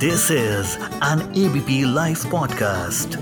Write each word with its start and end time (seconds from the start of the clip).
This 0.00 0.30
is 0.30 0.76
an 1.04 1.20
ABP 1.38 1.94
live 1.94 2.16
podcast 2.30 3.16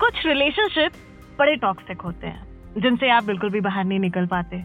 कुछ 0.00 0.26
relationship 0.26 0.92
बड़े 1.38 1.56
toxic 1.56 2.00
होते 2.00 2.26
हैं, 2.26 2.42
जिनसे 2.80 3.10
आप 3.10 3.24
बिल्कुल 3.24 3.50
भी 3.50 3.60
बाहर 3.60 3.84
नहीं 3.84 3.98
निकल 3.98 4.26
पाते। 4.26 4.62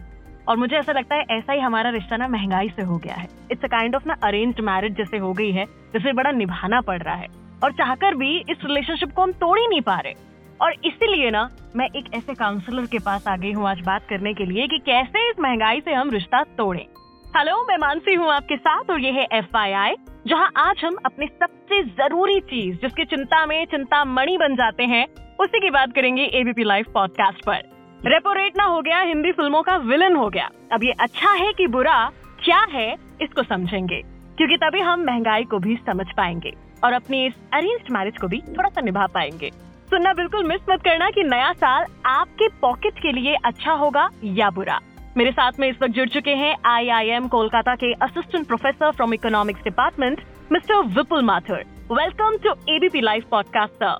और 0.48 0.56
मुझे 0.56 0.76
ऐसा 0.76 0.92
लगता 0.92 1.14
है 1.14 1.24
ऐसा 1.30 1.52
ही 1.52 1.60
हमारा 1.60 1.90
रिश्ता 1.90 2.16
ना 2.16 2.28
महँगाई 2.28 2.68
से 2.68 2.82
हो 2.82 2.98
गया 2.98 3.14
है। 3.14 3.28
इट्स 3.50 3.64
अ 3.64 3.68
काइंड 3.68 3.96
ऑफ़ 3.96 4.06
ना 4.06 4.16
अरेंज्ड 4.22 4.60
मैरिज 4.60 4.96
जैसे 4.96 5.18
हो 5.18 5.32
गई 5.32 5.50
है, 5.50 5.64
जिसे 5.64 6.12
बड़ा 6.12 6.30
निभाना 6.30 6.80
पड़ 6.80 7.02
रहा 7.02 7.14
है। 7.14 7.26
और 7.64 7.72
चाहकर 7.72 8.14
भी 8.14 8.38
इस 8.38 8.58
रिलेशनशिप 8.64 9.12
को 9.12 9.22
हम 9.22 9.32
तोड़ 9.32 9.58
ही 9.58 9.66
नहीं 9.66 9.80
पा 9.80 9.98
रहे। 10.00 10.14
और 10.60 10.72
इसीलिए 10.84 11.30
ना 11.30 11.48
मैं 11.76 11.88
एक 11.96 12.14
ऐसे 12.14 12.34
काउंसलर 12.34 12.86
के 12.86 12.98
पास 12.98 13.28
आ 13.28 13.36
गई 13.36 13.52
हूँ 13.52 13.68
आज 13.68 13.80
बात 13.80 14.06
करने 14.10 14.34
के 14.34 14.44
लिए 14.44 14.66
कि 14.66 14.78
कैसे 14.78 15.28
इस 15.30 15.40
महँगाई 15.40 15.80
से 15.80 15.94
हम 15.94 16.10
रिश्ता 16.10 16.42
तोड़ें। 16.58 16.86
हेलो, 17.28 17.54
मैं 17.62 17.76
मानसी 17.78 18.14
हूँ 18.14 18.30
आपके 18.32 18.56
साथ 18.56 18.90
और 18.90 19.00
ये 19.00 19.10
है 19.12 19.26
एफ़ 19.32 19.56
आई 19.56 19.72
आई 19.72 19.94
जहाँ 20.26 20.50
आज 20.58 20.80
हम 20.84 20.96
अपनी 21.06 21.26
सबसे 21.26 21.82
ज़रूरी 21.82 22.38
चीज़, 22.42 22.76
जिसकी 22.76 23.04
चिंता 23.04 23.44
में 23.46 23.64
चिंता 23.66 24.04
मणि 24.04 24.36
बन 24.38 24.54
जाते 24.56 24.84
हैं, 24.84 25.04
उसी 25.40 25.60
की 25.60 25.70
बात 25.70 25.92
करेंगे 25.94 26.24
एबीपी 26.40 26.64
लाइव 26.64 26.86
पॉडकास्ट 26.94 27.44
पर। 27.44 27.62
रेपो 28.00 28.32
रेट 28.32 28.56
ना 28.56 28.64
हो 28.64 28.80
गया, 28.82 29.00
हिंदी 29.00 29.32
फ़िल्मों 29.32 29.62
का 29.62 29.76
विलन 29.84 30.16
हो 30.16 30.28
गया। 30.28 30.48
अब 30.72 30.84
ये 30.84 30.92
अच्छा 31.00 31.32
है 31.34 31.52
कि 31.52 31.66
बुरा, 31.66 32.00
क्या 32.44 32.64
है, 32.70 32.90
इसको 33.22 33.42
समझेंगे, 33.44 34.02
क्योंकि 34.38 34.56
तभी 34.56 34.80
हम 34.80 35.04
महँगाई 35.04 35.44
को 35.44 35.58
भी 35.58 35.76
समझ 35.86 36.06
पाएँगे 36.16 36.52
और 36.84 36.92
अपनी 36.92 37.24
इस 37.26 37.34
अरेंज्ड 37.54 37.92
मैरिज 37.92 38.18
को 38.18 38.28
भी 38.28 38.40
थोड़ा 38.48 38.68
सा 38.68 38.80
निभा 38.80 39.06
पाएँगे। 39.14 39.50
सुनना 39.90 40.12
बिल्कुल 40.14 40.48
मिस 40.48 40.68
मत 40.70 40.82
करना 40.84 41.10
कि 41.10 41.22
नया 41.24 41.52
साल 41.54 41.86
आपके 42.06 42.48
पॉकेट 42.60 42.98
के 42.98 43.12
लिए 43.12 43.36
अच्छा 43.44 43.72
होगा 43.74 44.10
या 44.24 44.50
बुरा। 44.50 44.80
मेरे 45.18 45.30
साथ 45.30 45.52
में 45.60 45.68
इस 45.68 45.76
वक्त 45.82 45.94
जुड़ 45.94 46.08
चुके 46.08 46.30
हैं 46.30 46.56
आईआईएम 46.66 47.28
कोलकाता 47.28 47.74
के 47.74 47.92
assistant 47.92 48.46
professor 48.46 48.90
from 48.90 49.14
economics 49.14 49.60
department 49.60 50.20
mister 50.52 50.74
Vipul 50.74 51.22
Mathur 51.22 51.62
welcome 51.92 52.36
to 52.36 52.50
ABP 52.74 53.00
live 53.00 53.22
podcast 53.30 53.74
sir 53.74 53.96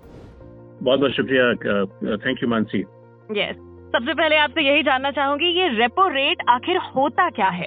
बहुत 0.83 1.00
बहुत 1.00 1.12
शुक्रिया 1.12 1.48
थैंक 2.16 2.42
यू 2.42 2.48
मानसी 2.48 2.80
यस 3.30 3.56
सबसे 3.96 4.14
पहले 4.14 4.36
आपसे 4.36 4.62
यही 4.62 4.83
जानना 4.83 5.11
चाहूँगी 5.11 5.61
ये 5.61 5.69
रेपो 5.69 6.08
रेट 6.08 6.42
आखिर 6.48 6.77
होता 6.77 7.30
क्या 7.30 7.48
है? 7.48 7.66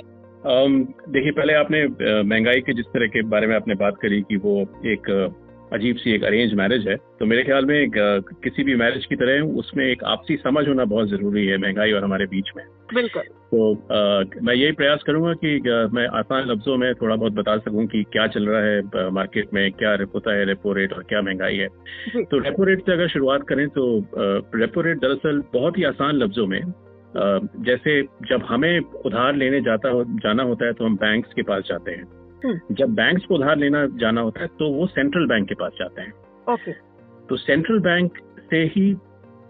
Um, 0.52 0.80
देखिए 1.10 1.32
पहले 1.32 1.54
आपने 1.54 1.86
uh, 1.88 2.26
महँगाई 2.26 2.62
के 2.62 2.74
जिस 2.74 2.86
तरह 2.86 3.08
के 3.08 3.22
बारे 3.22 3.48
में 3.48 3.56
आपने 3.56 3.76
बात 3.76 3.98
करी 4.02 4.22
कि 4.22 4.38
वो 4.38 4.60
एक 4.86 5.12
uh, 5.18 5.41
अजीब 5.74 5.96
सी 5.96 6.12
एक 6.12 6.24
अरेंज 6.24 6.54
मैरिज 6.54 6.88
है। 6.88 6.96
तो 7.20 7.26
मेरे 7.26 7.44
ख्याल 7.44 7.66
में 7.66 7.76
एक, 7.76 7.92
किसी 8.44 8.64
भी 8.64 8.76
मैरिज 8.76 9.06
की 9.06 9.16
तरह 9.16 9.56
उसमें 9.60 9.86
एक 9.86 10.04
आपसी 10.04 10.36
समझ 10.38 10.68
होना 10.68 10.86
बहुत 10.86 11.10
ज़रूरी 11.10 11.46
है 11.48 11.58
महँगाई 11.58 11.92
और 11.92 12.04
हमारे 12.04 12.26
बीच 12.26 12.52
में। 12.58 12.66
बिल्कुल। 12.94 13.22
तो 13.22 13.72
आ, 13.74 14.24
मैं 14.44 14.54
यही 14.54 14.72
प्रयास 14.72 15.04
करूँगा 15.08 15.34
कि 15.36 15.58
आ, 15.70 15.88
मैं 15.94 16.08
आसान 16.20 16.50
लफ्जों 16.52 16.78
में 16.78 16.94
थोड़ा 16.96 17.16
बहुत 17.16 17.34
बता 17.34 17.58
सकूँ 17.58 17.86
कि 17.88 18.04
क्या 18.04 18.28
चल 18.28 18.48
रहा 18.48 18.62
है 18.62 19.10
मार्केट 19.12 19.54
में 19.54 19.72
क्या 19.72 19.96
होता 20.14 20.34
है 20.34 20.46
रेपो 20.46 20.74
रेट 20.74 20.94
और 20.94 21.04
क्या 21.04 21.22
महँगाई 21.22 21.58
है। 21.58 21.68
तो 22.26 22.40
रेपो 22.40 22.64
रेट 22.64 22.86
से 22.86 22.94
अगर 22.94 23.08
शुरुआत 23.08 23.48
करें 23.50 23.68
तो 23.70 23.90
रेपो 24.56 24.82
रेट 24.82 24.98
दरअसल 24.98 25.44
बहुत 25.54 25.78
ही 25.78 25.84
आसान 25.86 26.16
लफ्जों 26.16 26.48
में 26.48 26.62
जैसे 27.66 28.02
जब 28.30 28.44
हमें 28.46 28.80
उधार 29.06 29.36
लेने 29.36 29.62
जाता 29.62 29.90
हो 29.90 30.04
जाना 30.24 30.44
होता 30.44 30.66
है 30.66 30.74
तो 30.74 30.86
हम 30.86 30.96
बैंक्स 30.96 31.34
के 31.34 31.42
पास 31.44 31.64
जाते 31.70 31.92
हैं। 31.92 32.04
जब 32.46 32.94
बैंक्स 32.96 33.26
को 33.26 33.36
उधार 33.36 33.58
लेना 33.58 33.86
जाना 33.96 34.22
होता 34.22 34.42
है 34.42 34.48
तो 34.60 34.72
वो 34.74 34.88
सेंट्रल 34.88 35.28
बैंक 35.28 35.48
के 35.48 35.56
पास 35.56 35.72
जाते 35.80 36.02
हैं। 36.02 36.14
ओके 36.50 36.72
तो 37.30 37.36
सेंट्रल 37.38 37.80
बैंक 37.80 38.18
से 38.50 38.64
ही 38.76 38.94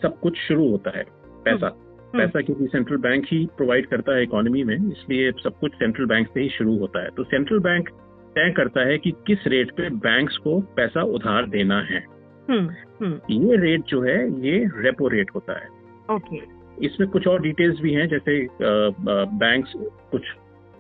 सब 0.02 0.20
कुछ 0.20 0.38
शुरू 0.38 0.70
होता 0.70 0.97
है 0.97 1.03
पैसा। 1.45 1.67
हम्म। 1.67 2.17
पैसा 2.17 2.42
क्योंकि 2.42 2.67
सेंट्रल 2.67 2.97
बैंक 2.97 3.25
ही 3.28 3.45
प्रोवाइड 3.58 3.86
करता 3.86 4.16
है 4.16 4.23
इकोनॉमी 4.23 4.64
में 4.64 4.75
इसलिए 4.75 5.31
सब 5.44 5.59
कुछ 5.59 5.73
सेंट्रल 5.73 6.06
बैंक 6.06 6.28
से 6.28 6.42
ही 6.42 6.50
शुरू 6.50 6.78
होता 6.78 7.03
है। 7.03 7.09
तो 7.09 7.23
सेंट्रल 7.23 7.59
बैंक 7.59 7.89
तय 8.36 8.53
करता 8.58 8.88
है 8.88 8.97
कि 8.97 9.12
किस 9.28 9.47
रेट 9.47 9.72
पे 9.72 9.89
बैंक्स 10.00 10.38
को 10.38 10.59
पैसा 10.75 11.03
उधार 11.16 11.47
देना 11.50 11.80
है। 11.81 12.06
हम्म, 12.50 13.13
ये 13.31 13.56
रेट 13.57 13.81
जो 13.81 14.01
है 14.01 14.18
ये 14.41 14.57
रेपो 14.75 15.07
रेट 15.07 15.31
होता 15.35 15.59
है। 15.59 15.68
ओके 16.12 16.40
इसमें 16.85 17.09
कुछ 17.09 17.28
और 17.28 17.41
डिटेल्स 17.41 17.80
भी 17.80 17.94
हैं 17.94 18.07
जैसे 18.07 18.47
बैंक्स 18.62 19.74
कुछ 20.12 20.22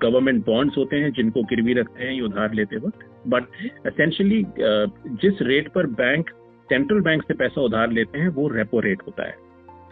गवर्नमेंट 0.01 0.45
बॉन्ड्स 0.45 0.77
होते 0.77 0.95
हैं 0.95 1.11
जिनको 1.11 1.43
गिरवी 1.45 1.73
रखते 1.73 2.03
हैं 2.03 2.11
ये 2.11 2.21
उधार 2.21 2.53
लेते 2.53 2.77
वक्त 2.77 3.05
बट 3.27 3.87
एसेंशियली 3.87 4.43
जिस 5.21 5.41
रेट 5.43 5.69
पर 5.71 5.87
बैंक 5.95 6.29
सेंट्रल 6.69 7.01
बैंक 7.01 7.23
से 7.23 7.33
पैसा 7.33 7.61
उधार 7.61 7.91
लेते 7.91 8.19
हैं 8.19 8.27
वो 8.31 8.47
रेपो 8.49 8.79
रेट 8.79 9.01
होता 9.07 9.27
है 9.27 9.35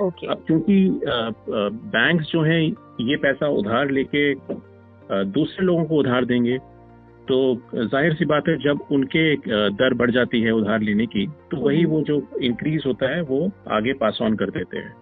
ओके 0.01 0.27
अब 0.27 0.43
क्योंकि 0.47 0.79
बैंक 1.89 2.21
जो 2.23 2.41
हैं 2.41 2.61
ये 3.01 3.15
पैसा 3.17 3.47
उधार 3.55 3.89
लेके 3.91 4.33
दूसरे 5.31 5.65
लोगों 5.65 5.85
को 5.85 5.95
उधार 5.95 6.25
देंगे 6.25 6.57
तो 7.27 7.37
ज़ाहिर 7.75 8.13
सी 8.13 8.25
बात 8.25 8.47
है 8.47 8.57
जब 8.57 8.79
उनके 8.91 9.23
दर 9.73 9.93
बढ़ 9.93 10.11
जाती 10.11 10.41
है 10.41 10.51
उधार 10.51 10.81
लेने 10.81 11.05
की 11.05 11.25
तो 11.51 11.57
वही 11.57 11.83
वो 11.85 12.01
जो 12.01 12.21
इंक्रीज 12.43 12.83
होता 12.85 13.09
है 13.09 13.21
वो 13.23 13.41
आगे 13.71 13.93
पास 13.95 14.17
ऑन 14.21 14.35
कर 14.35 14.49
देते 14.49 14.77
हैं 14.77 14.93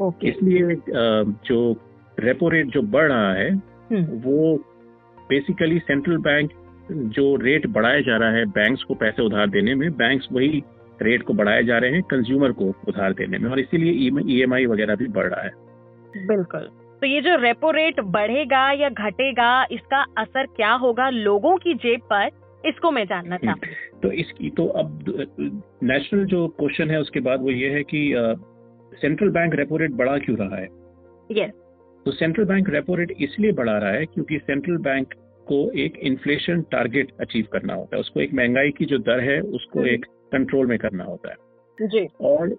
okay. 0.00 0.28
इसलिए 0.28 0.76
जो 1.46 1.60
रेपो 2.18 2.48
रेट 2.48 2.66
जो 2.68 2.82
बढ़ 2.88 3.08
रहा 3.08 3.32
है 3.32 3.50
हम्म। 3.50 3.79
वो 3.92 4.56
बेसिकली 5.18 5.78
सेंट्रल 5.78 6.16
बैंक 6.18 6.50
जो 6.90 7.34
रेट 7.36 7.66
बढ़ाया 7.66 8.00
जा 8.00 8.16
रहा 8.16 8.30
है 8.30 8.44
बैंक्स 8.44 8.82
को 8.82 8.94
पैसे 8.94 9.22
उधार 9.22 9.50
देने 9.50 9.74
में 9.74 9.90
बैंक्स 9.96 10.28
वही 10.32 10.62
रेट 11.02 11.22
को 11.22 11.34
बढ़ाए 11.34 11.62
जा 11.62 11.78
रहे 11.78 11.90
हैं 11.90 12.02
कंज्यूमर 12.02 12.52
को 12.52 12.64
उधार 12.88 13.12
देने 13.12 13.38
में 13.38 13.50
और 13.50 13.60
इसीलिए 13.60 13.92
ईएमआई 13.92 14.64
e 14.64 14.68
वगैरह 14.68 14.96
भी 14.96 15.06
बढ़ 15.08 15.26
रहा 15.26 15.42
है। 15.42 15.50
बिल्कुल। 16.26 16.68
तो 17.02 17.06
ये 17.06 17.20
जो 17.20 17.36
रेपो 17.36 17.70
रेट 17.70 18.00
बढ़ेगा 18.00 18.70
या 18.72 18.88
घटेगा 18.88 19.64
इसका 19.72 20.02
असर 20.18 20.46
क्या 20.46 20.72
होगा 20.72 21.08
लोगों 21.10 21.56
की 21.56 21.74
जेब 21.74 22.00
पर 22.12 22.30
इसको 22.64 22.90
मैं 22.90 23.04
जानना 23.04 23.34
हम्म। 23.34 23.46
चाहूँ 23.46 24.00
तो 24.02 24.12
इसकी 24.12 24.50
तो 24.50 24.66
अब 24.66 25.04
नेशनल 25.82 26.24
जो 26.24 26.46
क्वेश्चन 26.48 26.90
है 26.90 27.00
उसके 27.00 27.20
बाद 27.20 27.42
वो 27.42 27.50
ये 27.50 27.70
है 27.70 27.82
कि 27.84 28.02
सेंट्रल 28.92 29.28
बैंक 29.28 29.54
रेपो 29.54 29.76
रेट 29.76 29.92
बढ़ा 29.92 30.18
क्यों 30.18 30.36
रहा 30.38 30.56
है? 30.56 30.68
यस 31.30 31.52
तो 32.06 32.12
सेंट्रल 32.12 32.44
बैंक 32.44 32.68
रेपो 32.70 32.94
रेट 32.94 33.10
इसलिए 33.20 33.52
बढ़ा 33.52 33.76
रहा 33.78 33.90
है 33.90 34.06
क्योंकि 34.06 34.38
सेंट्रल 34.40 34.76
बैंक 34.82 35.14
को 35.46 35.58
एक 35.78 35.98
इन्फ्लेशन 36.02 36.62
टारगेट 36.62 37.12
अचीव 37.20 37.46
करना 37.52 37.74
होता 37.74 37.96
है 37.96 38.00
उसको 38.00 38.20
एक 38.20 38.34
महँगाई 38.34 38.70
की 38.70 38.84
जो 38.84 38.98
दर 39.00 39.20
है 39.20 39.40
उसको 39.40 39.78
हम्म। 39.78 39.88
एक 39.88 40.04
कंट्रोल 40.32 40.66
में 40.66 40.78
करना 40.78 41.04
होता 41.04 41.30
है 41.30 41.88
जी 41.88 42.06
और 42.20 42.54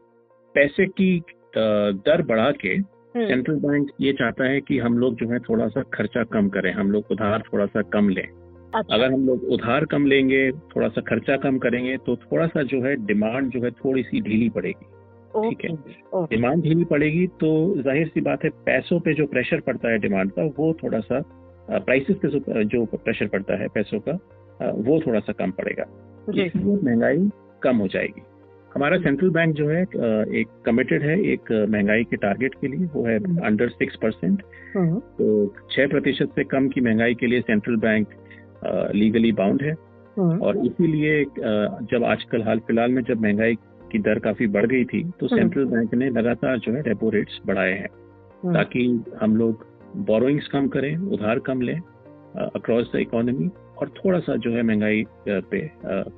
पैसे 0.56 0.86
की 0.92 1.12
दर 1.56 2.22
बढ़ा 2.22 2.52
के 2.52 2.80
सेंट्रल 2.80 3.54
हम्म। 3.54 3.68
बैंक 3.68 3.90
ये 4.02 4.14
चाहता 4.14 4.50
है 4.50 4.62
कि 4.62 4.78
हम 4.80 4.98
लोग 4.98 5.16
जो 5.16 5.30
है 5.30 5.40
थोड़ा 5.40 5.68
सा 5.68 5.82
खर्चा 5.94 6.24
कम 6.34 6.50
करें 6.50 6.72
हम 6.74 6.92
लोग 6.92 7.12
उधार 7.12 7.44
थोड़ा 7.54 7.66
सा 7.66 7.82
कम 7.90 8.10
लें 8.10 8.24
अच्छा। 8.24 8.96
अगर 8.96 9.12
हम 9.12 9.26
लोग 9.28 9.44
उधार 9.52 9.86
कम 9.86 10.06
लेंगे 10.06 10.52
थोड़ा 10.52 10.88
सा 10.88 11.02
खर्चा 11.02 11.38
कम 11.38 11.58
करेंगे 11.58 11.98
तो 11.98 12.16
थोड़ा 12.16 12.48
सा 12.48 12.64
जो 12.64 12.82
है 12.82 12.96
डिमांड 13.06 13.50
जो 13.50 13.64
है 13.64 13.72
थोड़ी 13.78 14.04
सी 14.04 14.22
ढीली 14.22 14.50
पड़ेगी 14.50 14.86
ठीक 15.36 15.66
है। 15.66 16.26
डिमांड 16.28 16.64
ढीली 16.64 16.86
पड़ेगी 16.86 17.26
तो 17.40 17.52
ज़ाहिर 17.78 18.08
सी 18.08 18.22
बात 18.22 18.44
है 18.44 18.50
पैसों 18.66 19.00
पे 19.00 19.14
जो 19.14 19.26
प्रेशर 19.28 19.60
पड़ता 19.60 19.92
है 19.92 19.98
डिमांड 20.00 20.32
का 20.32 20.44
वो 20.58 20.74
थोड़ा 20.84 21.00
सा 21.02 21.22
प्राइसेस 21.70 22.18
पे 22.18 22.64
जो 22.66 22.86
प्रेशर 22.88 23.28
पड़ता 23.28 23.62
है 23.62 23.68
पैसों 23.76 24.00
का 24.00 24.20
वो 24.80 25.00
थोड़ा 25.00 25.20
सा 25.20 25.34
कम 25.34 25.52
पड़ेगा। 25.52 25.86
इसलिए 26.32 26.76
महँगाई 26.84 27.30
कम 27.64 27.78
हो 27.78 27.88
जाएगी। 27.88 28.22
हमारा 28.72 28.98
सेंट्रल 28.98 29.30
बैंक 29.30 29.54
जो 29.56 29.68
है 29.70 29.82
एक 29.82 30.48
कमिटेड 30.66 31.04
है 31.04 31.20
एक 31.32 31.52
महँगाई 31.70 32.04
के 32.04 32.18
टारगेट 32.18 32.54
के 32.62 32.68
लिए 32.68 32.86
वो 32.94 33.06
है 33.06 33.16
अंडर 33.46 33.70
सिक्स 33.70 33.96
परसेंट 34.02 34.42
तो 35.18 35.26
छह 35.72 35.88
प्रतिशत 35.88 36.32
से 36.36 36.44
कम 36.46 36.68
की 36.70 36.82
महँगाई 36.82 37.16
के 37.16 37.28
लिए 37.28 37.42
सेंट्रल 37.42 37.76
बैंक 37.80 38.08
लीगली 38.96 39.32
बाउंड 39.34 39.62
है। 39.62 39.72
हम्म। 40.18 40.40
और 40.40 40.58
इसीलिए 40.58 41.24
जब 41.92 42.04
आजकल 42.06 42.42
हाल 42.44 42.60
फ़िलहाल 42.60 42.92
में 42.92 43.02
जब 43.04 43.22
महँगाई 43.22 43.56
की 43.92 44.00
दर 44.00 44.20
काफ़ी 44.20 44.48
बढ़ 44.50 44.66
गई 44.66 44.86
थी 44.86 45.04
तो 45.20 45.28
सेंट्रल 45.28 45.64
हम्म। 45.64 45.76
बैंक 45.76 45.94
ने 45.94 46.10
लगातार 46.12 46.58
जो 46.60 46.74
है 46.74 46.82
रेपो 46.82 47.10
रेट्स 47.10 47.40
बढ़ाए 47.46 47.72
हैं 47.72 47.90
हम्म। 48.44 48.54
ताकि 48.54 48.84
हम 49.22 49.36
लोग 49.38 49.66
बोरोइंग्स 50.06 50.48
कम 50.48 50.68
करें 50.68 50.96
उधार 51.10 51.40
कम 51.40 51.62
लें 51.62 51.80
अक्रॉस 52.36 52.92
द 52.94 53.00
इकोनॉमी 53.00 53.50
और 53.78 53.90
थोड़ा 53.96 54.20
सा 54.20 54.36
जो 54.38 54.52
है 54.52 54.62
महँगाई 54.64 55.04
पे 55.28 55.68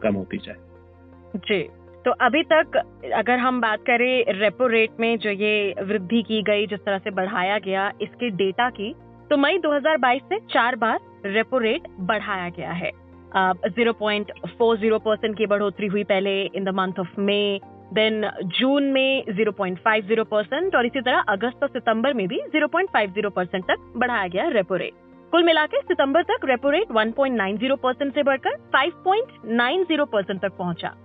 कम 0.02 0.16
होती 0.16 0.38
जाए 0.38 1.40
जी 1.40 1.62
तो 2.06 2.12
अभी 2.22 2.42
तक 2.44 2.76
अगर 3.16 3.38
हम 3.40 3.60
बात 3.62 3.84
करें 3.88 4.34
रेपो 4.34 4.68
रेट 4.68 5.00
में 5.00 5.18
जो 5.18 5.30
ये 5.32 5.54
वृद्धि 5.82 6.22
की 6.22 6.42
गई 6.44 6.66
जिस 6.68 6.80
तरह 6.80 6.98
से 6.98 7.12
बढ़ाया 7.12 7.58
गया 7.60 7.92
इसके 8.02 8.30
डेटा 8.38 8.70
की 8.72 8.94
तो 9.30 9.38
मई 9.38 9.58
2022 9.60 10.28
से 10.30 10.40
चार 10.48 10.76
बार 10.76 11.00
रेपो 11.26 11.58
रेट 11.58 11.88
बढ़ाया 12.02 12.50
गया 12.50 12.72
है 12.74 12.92
zero 13.36 13.94
point 13.94 14.32
four 14.60 14.78
zero 14.78 15.00
percent 15.00 15.38
की 15.38 15.46
बढ़ोतरी 15.46 15.88
हुई 15.88 16.04
पहले 16.04 16.42
in 16.46 16.64
the 16.64 16.70
month 16.70 17.00
of 17.00 17.20
May 17.20 17.60
then 17.94 18.30
June 18.60 18.84
में 18.84 19.24
0.50 19.26 20.26
परसेंट 20.32 20.76
और 20.76 20.86
इसी 20.86 21.02
तरह 21.02 21.20
अगस्त 21.20 21.64
और 21.64 21.70
सितंबर 21.70 22.14
में 22.14 22.28
भी 22.28 22.42
0.50 22.56 23.32
परसेंट 23.36 23.64
तक 23.64 23.94
बढ़ाया 23.98 24.28
गया 24.28 24.48
रेपो 24.50 24.76
रेट 24.76 24.94
कुल 25.32 25.44
मिलाकर 25.44 25.82
सितंबर 25.82 26.24
तक 26.24 26.46
रेपो 26.46 26.70
रेट 26.70 26.88
1.90 26.88 27.78
परसेंट 27.84 28.14
से 28.14 28.24
बढ़कर 28.24 28.58
5.90 28.76 30.06
परसेंट 30.12 30.42
तक 30.42 30.58
पहुँचा। 30.58 30.96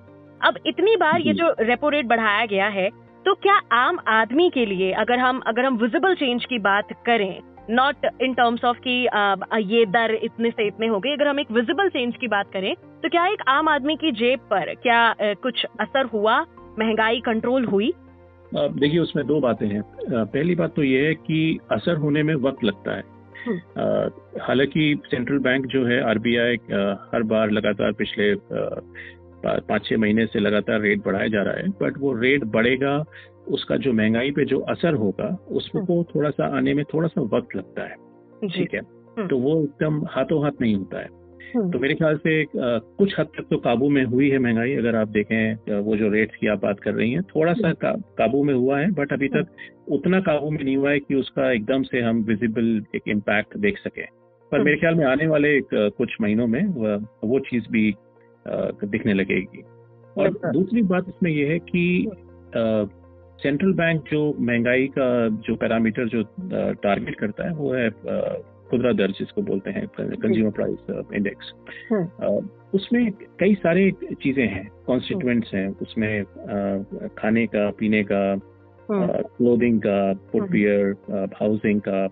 अब 0.41 0.59
इतनी 0.67 0.97
बार 0.97 1.21
ये 1.21 1.33
जो। 1.33 1.55
रेपो 1.61 1.89
रेट 1.89 2.07
बढ़ाया 2.07 2.47
गया 2.47 2.67
है 2.69 2.89
तो 3.25 3.35
क्या 3.35 3.61
आम 3.73 3.99
आदमी 4.09 4.51
के 4.51 4.67
लिए 4.67 4.93
अगर 4.93 5.19
हम 5.19 5.41
अगर 5.47 5.65
हम 5.65 5.77
विजिबल 5.77 6.15
चेंज 6.15 6.45
की 6.45 6.59
बात 6.59 6.93
करें 7.07 7.41
नॉट 7.71 8.07
इन 8.23 8.35
टर्म्स 8.35 8.65
ऑफ़ 8.65 8.79
कि 8.87 8.97
ये 9.69 9.85
दर 9.87 10.15
इतने 10.15 10.51
से 10.51 10.67
इतने 10.67 10.87
हो 10.87 10.99
गए। 11.01 11.13
अगर 11.13 11.29
हम 11.29 11.41
एक 11.41 11.51
विजिबल 11.51 11.89
चेंज 11.89 12.17
की 12.17 12.29
बात 12.29 12.51
करें 12.53 12.75
तो 13.03 13.09
क्या 13.09 13.27
एक 13.27 13.43
आम 13.49 13.69
आदमी 13.69 13.97
की 13.97 14.13
जेब 14.13 14.41
पर 14.51 14.75
क्या 14.77 15.15
कुछ 15.21 15.65
असर 15.81 16.07
हुआ? 16.07 16.41
महँगाई 16.79 17.21
कंट्रोल 17.21 17.65
हुई? 17.65 17.93
देखिए 18.53 18.99
उसमें 19.01 19.27
दो 19.27 19.41
बातें 19.41 19.67
हैं। 19.67 19.83
पहली 20.03 20.55
बात 20.55 20.75
तो 20.75 20.83
ये 20.83 21.07
है 21.07 21.15
कि 21.15 21.59
असर 21.73 21.97
होने 21.97 22.23
में 22.23 22.35
वक्त 22.43 22.65
लगता 22.65 22.97
है। 22.97 23.03
हम्म। 23.39 24.41
हालाँकि 24.43 25.01
सेंट्रल 25.07 25.39
बैंक 25.39 25.67
जो 25.67 25.85
है 25.87 26.01
आरबीआई 26.11 26.57
हर 27.13 27.23
बार 27.25 27.51
लगातार 27.51 27.93
पिछले 27.93 28.33
पाँच 29.49 29.85
छह 29.85 29.97
महीने 29.97 30.27
से 30.27 30.39
लगातार 30.39 30.81
रेट 30.81 31.05
बढ़ाया 31.05 31.27
जा 31.27 31.43
रहा 31.43 31.55
है 31.55 31.69
बट 31.83 31.99
वो 31.99 32.13
रेट 32.13 32.45
बढ़ेगा 32.45 33.05
उसका 33.49 33.77
जो 33.77 33.93
महँगाई 33.93 34.31
पे 34.31 34.45
जो 34.45 34.59
असर 34.61 34.95
होगा 34.95 35.39
उसको 35.49 35.79
हम्म। 35.79 36.03
थोड़ा 36.03 36.31
सा 36.31 36.57
आने 36.57 36.75
में 36.75 36.85
थोड़ा 36.85 37.09
सा 37.09 37.21
वक्त 37.23 37.57
लगता 37.57 37.83
है 37.83 37.95
ठीक 38.49 38.75
है? 38.75 38.81
हम्म। 38.81 39.29
तो 39.29 39.39
वो 39.39 39.63
एकदम 39.63 40.05
हाथों 40.11 40.43
हाथ 40.43 40.61
नहीं 40.61 40.75
होता 40.75 41.01
है। 41.01 41.09
हम्म। 41.57 41.71
तो 41.71 41.79
मेरे 41.79 41.95
ख्याल 41.95 42.17
से 42.17 42.45
कुछ 42.57 43.15
हद 43.19 43.27
तक 43.27 43.47
तो 43.51 43.57
काबू 43.57 43.89
में 43.89 44.05
हुई 44.05 44.31
है 44.31 44.39
महँगाई 44.39 44.75
अगर 44.75 44.97
आप 44.97 45.09
देखें 45.09 45.79
वो 45.81 45.97
जो 45.97 46.09
रेट्स 46.09 46.37
की 46.37 46.47
आप 46.47 46.63
बात 46.63 46.81
कर 46.81 46.95
रही 46.95 47.13
हैं 47.13 47.23
थोड़ा 47.23 47.53
सा 47.53 47.73
का, 47.73 47.93
काबू 47.93 48.43
में 48.45 48.55
हुआ 48.55 48.81
है 48.81 48.91
बट 48.91 49.13
अभी 49.13 49.29
तक 49.29 49.47
उतना 49.89 50.21
काबू 50.21 50.51
में 50.51 50.65
नहीं 50.65 50.77
हुआ 50.77 50.91
है 50.91 50.99
कि 50.99 51.15
उसका 51.15 51.53
एकदम 51.53 51.83
से 51.83 52.01
हम 52.01 52.23
विजिबल 52.23 52.85
एक 52.97 53.03
इम्पैक्ट 53.09 53.57
देख 53.57 53.79
सकें। 53.79 54.07
पर 54.53 54.63
मेरे 54.63 54.77
ख्याल 54.77 54.95
में 54.95 55.05
आने 55.05 55.27
वाले 55.27 55.61
कुछ 55.75 56.17
महीनों 56.21 56.47
में 56.47 56.65
वो 57.25 57.39
चीज़ 57.39 57.65
भी 57.71 57.95
दिखने 58.85 59.15
लगेगी। 59.15 59.63
और 60.19 60.29
दूसरी 60.53 60.83
बात 60.83 61.05
इसमें 61.09 61.31
यह 61.31 61.49
है 61.49 61.59
कि 61.59 62.11
सेंट्रल 63.43 63.73
बैंक 63.73 64.03
जो 64.11 64.35
महँगाई 64.41 64.87
का 64.87 65.29
जो 65.29 65.57
पैरामीटर 65.57 66.09
जो 66.09 66.23
टारगेट 66.73 67.15
करता 67.15 67.45
है 67.45 67.55
वो 67.55 67.73
है 67.73 67.91
खुदरा 68.71 68.93
दर 68.93 69.11
जिसको 69.11 69.43
बोलते 69.43 69.71
हैं 69.71 69.87
कंज्यूमर 69.97 70.51
प्राइस 70.51 71.05
इंडेक्स 71.15 71.53
उसमें 72.75 73.13
कई 73.13 73.55
सारे 73.55 73.91
चीज़ें 74.23 74.47
हैं 74.49 74.69
कॉन्स्टिट्यूएंट्स 74.87 75.55
हैं 75.55 75.69
उसमें 75.69 76.25
खाने 77.19 77.47
का 77.47 77.71
पीने 77.71 78.03
का 78.03 78.41
क्लोदिंग 78.91 79.81
का 79.81 80.15
फुटवियर 80.15 80.97
हाउसिंग 81.41 81.81
का 81.89 82.07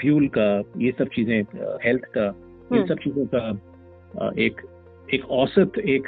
फ्यूल 0.00 0.28
का 0.28 0.62
ये 0.76 0.92
सब 0.98 1.08
चीज़ें 1.08 1.42
हेल्थ 1.84 2.02
का 2.18 2.26
इन 2.76 2.86
सब 2.86 2.94
चीज़ों 2.94 3.26
का 3.34 3.48
एक 4.38 4.60
एक 5.14 5.24
औसत 5.30 5.78
एक 5.78 6.06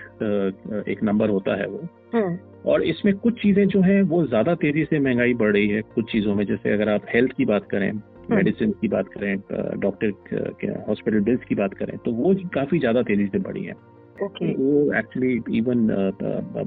एक 0.88 1.02
नंबर 1.02 1.28
होता 1.28 1.54
है 1.54 1.66
वो 1.66 1.82
हम्म। 2.14 2.38
और 2.70 2.82
इसमें 2.82 3.14
कुछ 3.16 3.40
चीज़ें 3.42 3.66
जो 3.68 3.80
है 3.80 4.00
वो 4.02 4.26
ज़्यादा 4.26 4.54
तेज़ी 4.54 4.84
से 4.84 4.98
महँगाई 4.98 5.34
बढ़ 5.34 5.52
रही 5.52 5.68
है 5.68 5.82
कुछ 5.94 6.10
चीज़ों 6.12 6.34
में 6.34 6.44
जैसे 6.46 6.72
अगर 6.72 6.88
आप 6.88 7.06
हेल्थ 7.14 7.32
की 7.32 7.44
बात 7.44 7.68
करें 7.70 7.92
मेडिसिन 8.30 8.68
हम्म। 8.68 8.80
की 8.80 8.88
बात 8.88 9.08
करें 9.08 9.36
डॉक्टर 9.80 10.84
हॉस्पिटल 10.88 11.20
बिल्स 11.20 11.44
की 11.44 11.54
बात 11.54 11.74
करें 11.74 11.96
तो 11.98 12.12
वो 12.12 12.34
काफ़ी 12.54 12.78
ज़्यादा 12.78 13.02
तेज़ी 13.02 13.26
से 13.26 13.38
बढ़ी 13.38 13.64
है 13.64 13.74
okay. 14.22 14.48
वो 14.58 14.94
एक्चुअली 14.94 15.58
इवन 15.58 15.86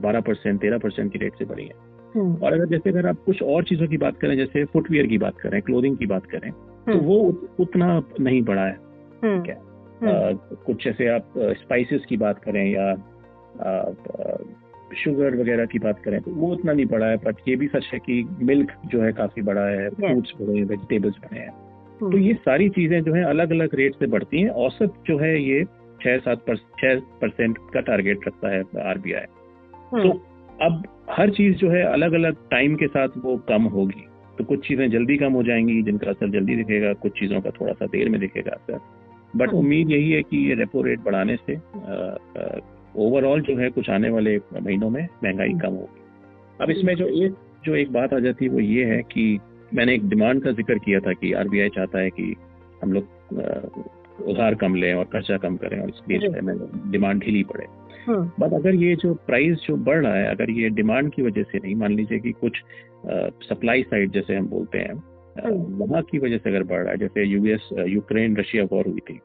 बारह 0.01 0.19
परसेंट 0.19 0.61
तेरह 0.61 0.77
परसेंट 0.77 1.11
की 1.13 1.19
रेट 1.19 1.33
से 1.33 1.45
बढ़ी 1.45 1.63
है 1.63 1.91
हम्म। 2.15 2.35
और 2.35 2.53
अगर 2.53 2.65
जैसे 2.65 2.89
अगर 2.89 3.07
आप 3.07 3.23
कुछ 3.25 3.41
और 3.43 3.63
चीज़ों 3.63 3.87
की 3.87 3.97
बात 3.97 4.17
करें 4.17 4.35
जैसे 4.37 4.63
फुटवेयर 4.65 5.07
की 5.07 5.17
बात 5.17 5.37
करें 5.37 5.61
क्लोथिंग 5.61 5.97
की 5.97 6.05
बात 6.05 6.25
करें 6.25 6.51
तो 6.87 6.97
वो 6.99 7.19
उतना 7.59 8.01
नहीं 8.19 8.41
बढ़ा 8.41 8.65
है 8.65 8.73
ठीक 8.73 9.49
है। 9.49 9.72
कुछ 10.65 10.85
जैसे 10.85 11.07
आप 11.07 11.33
स्पाइसेस 11.37 12.05
की 12.09 12.17
बात 12.17 12.39
करें 12.39 12.71
या 12.71 12.93
शुगर 14.97 15.35
वगैरह 15.35 15.65
की 15.65 15.79
बात 15.79 15.99
करें 15.99 16.21
तो 16.21 16.31
वो 16.31 16.47
उतना 16.47 16.73
नहीं 16.73 16.85
बढ़ा 16.85 17.07
है 17.07 17.17
बट 17.17 17.35
ये 17.47 17.55
भी 17.55 17.67
सच 17.67 17.89
है 17.93 17.99
कि 17.99 18.29
मिल्क 18.41 18.71
जो 18.85 19.01
है 19.01 19.11
काफ़ी 19.11 19.41
बड़ा 19.41 19.61
है 19.61 19.89
फ्रूट्स 19.89 20.31
बढ़े 20.41 20.57
हैं 20.57 20.65
वेजिटेबल्स 20.65 21.15
बढ़े 21.15 21.39
हैं। 21.39 21.49
हम्म। 21.49 22.11
तो 22.11 22.17
ये 22.17 22.33
सारी 22.33 22.69
चीज़ें 22.69 23.03
जो 23.03 23.13
है 23.13 23.23
अलग 23.23 23.51
अलग 23.51 23.75
रेट 23.75 23.95
से 23.95 24.07
बढ़ती 24.07 24.41
हैं 24.41 24.49
औसत 24.49 24.93
जो 25.07 25.17
है 25.17 25.43
ये 25.43 25.63
छह 26.01 26.17
सात 26.17 26.45
छह 26.79 26.95
परसेंट 26.95 27.57
का 27.73 27.79
टारगेट 27.79 28.27
रखता 28.27 28.49
है 28.49 28.63
आरबीआई 28.83 29.25
हम्म। 29.93 30.03
तो 30.03 30.09
अब 30.61 30.83
हर 31.09 31.29
चीज़ 31.29 31.55
जो 31.55 31.69
है 31.69 31.83
अलग 31.83 32.13
अलग 32.13 32.35
टाइम 32.51 32.75
के 32.75 32.87
साथ 32.87 33.09
वो 33.17 33.37
कम 33.37 33.63
होगी 33.63 34.05
तो 34.37 34.43
कुछ 34.43 34.67
चीज़ें 34.67 34.89
जल्दी 34.91 35.17
कम 35.17 35.33
हो 35.33 35.43
जाएँगी 35.43 35.81
जिनका 35.81 36.09
असर 36.09 36.29
जल्दी 36.29 36.55
दिखेगा 36.55 36.93
कुछ 36.93 37.19
चीज़ों 37.19 37.41
का 37.41 37.49
थोड़ा 37.49 37.73
सा 37.73 37.85
देर 37.85 38.09
में 38.09 38.19
दिखेगा 38.21 38.51
असर। 38.51 38.79
बट 39.35 39.49
हाँ। 39.49 39.59
उम्मीद 39.59 39.91
यही 39.91 40.11
है 40.11 40.21
कि 40.21 40.37
ये 40.47 40.55
रेपो 40.55 40.81
रेट 40.81 40.99
बढ़ाने 40.99 41.35
से 41.35 41.55
ओवरऑल 42.97 43.41
जो 43.41 43.57
है 43.57 43.69
कुछ 43.69 43.89
आने 43.89 44.09
वाले 44.09 44.37
महीनों 44.37 44.89
में 44.89 45.07
महँगाई 45.23 45.51
हाँ। 45.51 45.59
कम 45.59 45.73
होगी 45.73 46.01
अब 46.61 46.69
इसमें 46.69 46.95
जो 46.95 47.07
एक 47.25 47.35
जो 47.65 47.75
एक 47.75 47.91
बात 47.91 48.13
आ 48.13 48.19
जाती 48.19 48.45
है 48.45 48.51
वो 48.51 48.59
ये 48.59 48.85
है 48.85 49.01
कि 49.03 49.39
मैंने 49.73 49.93
एक 49.95 50.07
डिमांड 50.09 50.43
का 50.43 50.51
ज़िक्र 50.51 50.77
किया 50.77 50.99
था 50.99 51.13
कि 51.13 51.31
आरबीआई 51.33 51.69
चाहता 51.69 51.99
है 51.99 52.09
कि 52.09 52.35
हम 52.83 52.93
लोग 52.93 54.27
उधार 54.29 54.55
कम 54.55 54.75
लें 54.75 54.93
और 54.93 55.05
खर्चा 55.05 55.37
कम 55.37 55.55
करें 55.57 55.79
और 55.79 55.89
इसलिए 55.89 56.41
में 56.41 56.57
डिमांड 56.91 57.21
ढीली 57.21 57.43
पड़े 57.43 57.65
बट 58.09 58.51
हाँ। 58.51 58.59
अगर 58.59 58.75
ये 58.75 58.95
जो 58.95 59.13
प्राइस 59.13 59.57
जो 59.57 59.75
बढ़ 59.75 60.03
रहा 60.05 60.13
है 60.15 60.25
अगर 60.27 60.49
ये 60.51 60.69
डिमांड 60.69 61.11
की 61.13 61.21
वजह 61.21 61.43
से 61.43 61.57
नहीं 61.57 61.75
मान 61.75 61.95
लीजिए 61.95 62.19
कि 62.19 62.31
कुछ 62.31 62.61
सप्लाई 63.43 63.83
साइड 63.83 64.11
जैसे 64.11 64.35
हम 64.35 64.47
बोलते 64.47 64.77
हैं 64.77 64.93
वहाँ 65.39 66.01
की 66.01 66.19
वजह 66.19 66.37
से 66.37 66.49
अगर 66.49 66.63
बढ़ 66.63 66.81
रहा 66.81 66.91
है 66.91 66.97
जैसे 66.97 67.23
यूएस 67.23 67.69
यूक्रेन 67.87 68.35
रशिया 68.37 68.63
वॉर 68.63 68.87
हुई 68.87 68.99
थी 69.09 69.19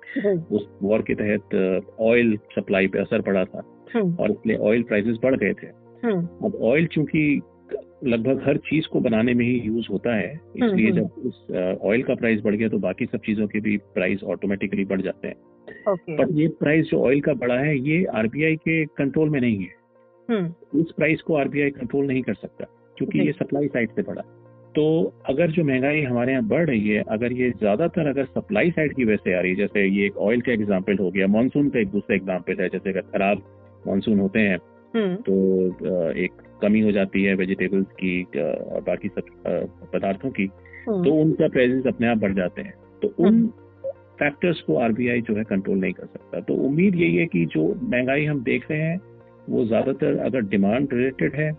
उस 0.56 0.69
वॉर 0.82 1.02
के 1.02 1.14
तहत 1.14 1.94
ऑयल 2.00 2.37
सप्लाई 2.37 2.87
पे 2.87 2.99
असर 2.99 3.20
पड़ा 3.20 3.44
था 3.44 3.60
और 4.00 4.31
इसलिए 4.31 4.56
ऑयल 4.56 4.82
प्राइसेस 4.82 5.16
बढ़ 5.22 5.37
गए 5.37 5.52
थे। 5.52 5.66
अब 6.46 6.58
ऑयल 6.62 6.87
चूँकि 6.87 7.40
लगभग 8.05 8.43
हर 8.46 8.56
चीज़ 8.56 8.87
को 8.88 9.00
बनाने 9.00 9.34
में 9.34 9.44
ही 9.44 9.58
यूज़ 9.60 9.87
होता 9.90 10.14
है 10.16 10.32
इसलिए 10.32 10.90
जब 10.93 11.22
उस 11.26 11.46
ऑयल 11.82 12.02
का 12.02 12.14
प्राइस 12.14 12.40
बढ़ 12.44 12.55
गया 12.55 12.69
तो 12.69 12.78
बाकी 12.78 13.06
सब 13.06 13.19
चीज़ों 13.19 13.46
के 13.46 13.60
भी 13.60 13.76
प्राइस 13.94 14.22
ऑटोमेटिकली 14.25 14.84
बढ़ 14.84 15.00
जाते 15.00 15.28
हैं। 15.28 15.37
पर 15.88 16.32
ये 16.32 16.49
प्राइस 16.49 16.87
जो 16.87 17.02
ऑयल 17.05 17.20
का 17.20 17.34
बढ़ा 17.34 17.58
है 17.58 17.78
ये 17.78 18.05
आरबीआई 18.14 18.56
के 18.56 18.84
कंट्रोल 18.87 19.31
में 19.31 19.40
नहीं 19.40 19.58
है। 19.58 20.44
इस 20.81 20.93
प्राइस 20.96 21.20
को 21.20 21.34
आरबीआई 21.34 21.70
कंट्रोल 21.70 22.06
नहीं 22.06 22.22
कर 22.22 22.34
सकता 22.34 22.64
क्योंकि 22.99 23.19
ये 23.19 23.32
सप्लाई 23.32 23.66
साइड 23.66 23.90
से 23.90 24.02
बढ़ा 24.02 24.22
तो 24.75 24.87
अगर 25.29 25.50
जो 25.50 25.65
महँगाई 25.65 26.03
हमारे 26.03 26.32
यहाँ 26.32 26.44
बढ़ 26.47 26.67
रही 26.67 26.88
है 26.88 27.03
अगर 27.09 27.32
ये 27.32 27.50
ज़्यादातर 27.50 28.09
अगर 28.09 28.25
सप्लाई 28.26 28.70
साइड 28.70 28.94
की 28.97 29.05
वजह 29.05 29.17
से 29.17 29.35
आ 29.35 29.41
रही 29.41 29.50
है 29.50 29.56
जैसे 29.56 29.87
ये 29.88 30.06
एक 30.06 30.17
ऑयल 30.23 30.41
का 30.41 30.53
एग्ज़ाम्पल 30.53 30.99
हो 30.99 31.11
गया 31.11 31.26
मानसून 31.26 31.69
का 31.69 31.81
एक 31.81 31.88
दूसरा 31.88 32.17
एग्ज़ाम्पल 32.17 32.61
है 32.61 32.69
जैसे 32.69 32.91
अगर 32.91 33.00
खराब 33.09 33.43
मानसून 33.87 34.20
होते 34.20 34.41
हैं 34.41 34.59
हम्म। 34.94 35.15
तो 35.23 36.11
एक 36.19 36.43
कमी 36.62 36.81
हो 36.81 36.93
जाती 36.93 37.23
है 37.23 37.35
वेजिटेबल्स 37.35 37.87
की 37.94 38.23
और 38.25 38.81
बाकी 38.82 39.09
सब 39.09 39.88
पदार्थों 39.93 40.31
की 40.31 40.49
हम्म। 40.88 41.05
तो 41.05 41.15
उनका 41.15 41.49
प्राइजेस 41.49 41.87
अपने 41.87 42.09
आप 42.09 42.19
बढ़ 42.19 42.35
जाते 42.35 42.62
हैं 42.62 42.75
तो 43.03 43.12
उन 43.19 43.47
फैक्टर्स 44.19 44.56
हम्म। 44.58 44.67
को 44.67 44.81
आरबीआई 44.81 45.20
जो 45.20 45.37
है 45.37 45.44
कंट्रोल 45.44 45.79
नहीं 45.79 45.93
कर 45.93 46.06
सकता 46.06 46.41
तो 46.41 46.55
उम्मीद 46.63 46.94
यही 46.94 47.17
है 47.17 47.27
कि 47.27 47.44
जो 47.46 47.67
महँगाई 47.84 48.25
हम 48.25 48.43
देख 48.43 48.70
रहे 48.70 48.81
हैं 48.81 49.01
वो 49.48 49.65
ज़्यादातर 49.65 50.19
अगर 50.19 50.41
डिमांड 50.46 50.89
रिलेटेड 50.93 51.34
है 51.34 51.51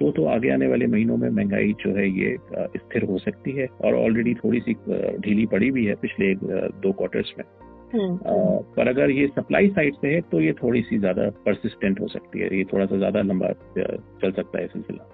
तो 0.00 0.10
तो 0.10 0.24
आगे 0.24 0.50
आने 0.50 0.66
वाले 0.66 0.86
महीनों 0.86 1.16
में 1.16 1.28
महँगाई 1.30 1.72
जो 1.80 1.94
है 1.96 2.08
ये 2.10 2.36
स्थिर 2.76 3.04
हो 3.04 3.18
सकती 3.18 3.52
है 3.52 3.66
और 3.84 3.94
ऑलरेडी 3.94 4.34
थोड़ी 4.34 4.60
सी 4.60 4.74
ढीली 5.20 5.46
पड़ी 5.46 5.70
भी 5.70 5.84
है 5.86 5.94
पिछले 5.94 6.34
दो 6.34 6.92
क्वार्टर्स 6.92 7.32
में। 7.38 7.44
हम्म। 7.92 8.16
पर 8.76 8.88
अगर 8.88 9.10
ये 9.10 9.26
सप्लाई 9.26 9.68
साइड 9.68 9.94
से 9.94 10.08
है 10.08 10.20
तो 10.20 10.40
ये 10.40 10.52
थोड़ी 10.52 10.82
सी 10.82 10.98
ज़्यादा 10.98 11.28
परसिस्टेंट 11.46 12.00
हो 12.00 12.08
सकती 12.08 12.40
है। 12.40 12.56
ये 12.56 12.64
थोड़ा 12.64 12.86
सा 12.86 12.96
ज़्यादा 12.96 13.22
लंबा 13.22 13.52
चल 13.78 14.32
सकता 14.32 14.58
है 14.58 14.66
सिलसिला। 14.66 15.04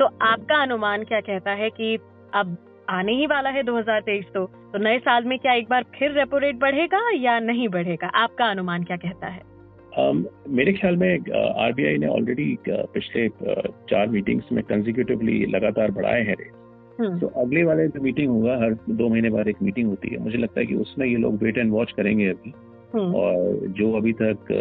तो 0.00 0.06
आपका 0.22 0.62
अनुमान 0.62 1.04
क्या 1.04 1.20
कहता 1.20 1.50
है 1.52 1.70
कि 1.70 1.94
अब 2.34 2.56
आने 2.90 3.12
ही 3.12 3.26
वाला 3.26 3.50
है 3.50 3.62
2023 3.62 4.32
तो 4.34 4.44
तो 4.72 4.78
नए 4.78 4.98
साल 4.98 5.24
में 5.24 5.38
क्या 5.38 5.52
एक 5.52 5.68
बार 5.68 5.84
फिर 5.94 6.12
रेपो 6.12 6.38
रेट 6.38 6.56
बढ़ेगा 6.56 7.00
या 7.16 7.38
नहीं 7.40 7.68
बढ़ेगा? 7.68 8.06
आपका 8.06 8.44
अनुमान 8.44 8.84
क्या 8.84 8.96
कहता 8.96 9.26
है? 9.26 9.49
Um, 9.90 10.24
मेरे 10.48 10.72
ख्याल 10.72 10.96
में 10.96 11.08
आरबीआई 11.08 11.94
uh, 11.94 12.00
ने 12.00 12.06
ऑलरेडी 12.06 12.56
uh, 12.56 12.86
पिछले 12.94 13.28
uh, 13.28 13.70
चार 13.90 14.08
मीटिंग्स 14.08 14.52
में 14.52 14.62
कंजिक्यूटिवली 14.64 15.44
लगातार 15.46 15.90
बढ़ाए 15.90 16.22
हैं 16.22 16.36
रेट 16.36 16.52
हम्म। 17.00 17.18
तो 17.18 17.26
अगले 17.26 17.64
वाले 17.64 17.86
जो 17.88 18.00
मीटिंग 18.00 18.30
होगा 18.30 18.56
हर 18.56 18.76
दो 18.90 19.08
महीने 19.08 19.30
बाद 19.30 19.48
एक 19.48 19.62
मीटिंग 19.62 19.88
होती 19.88 20.08
है 20.08 20.18
मुझे 20.18 20.38
लगता 20.38 20.60
है 20.60 20.66
कि 20.66 20.74
उसमें 20.74 21.06
ये 21.06 21.16
लोग 21.16 21.42
वेट 21.42 21.58
एंड 21.58 21.72
वॉच 21.72 21.92
करेंगे 21.92 22.28
अभी 22.28 22.52
हम्म। 22.94 23.14
और 23.14 23.66
जो 23.70 23.92
अभी 23.92 24.12
तक 24.12 24.52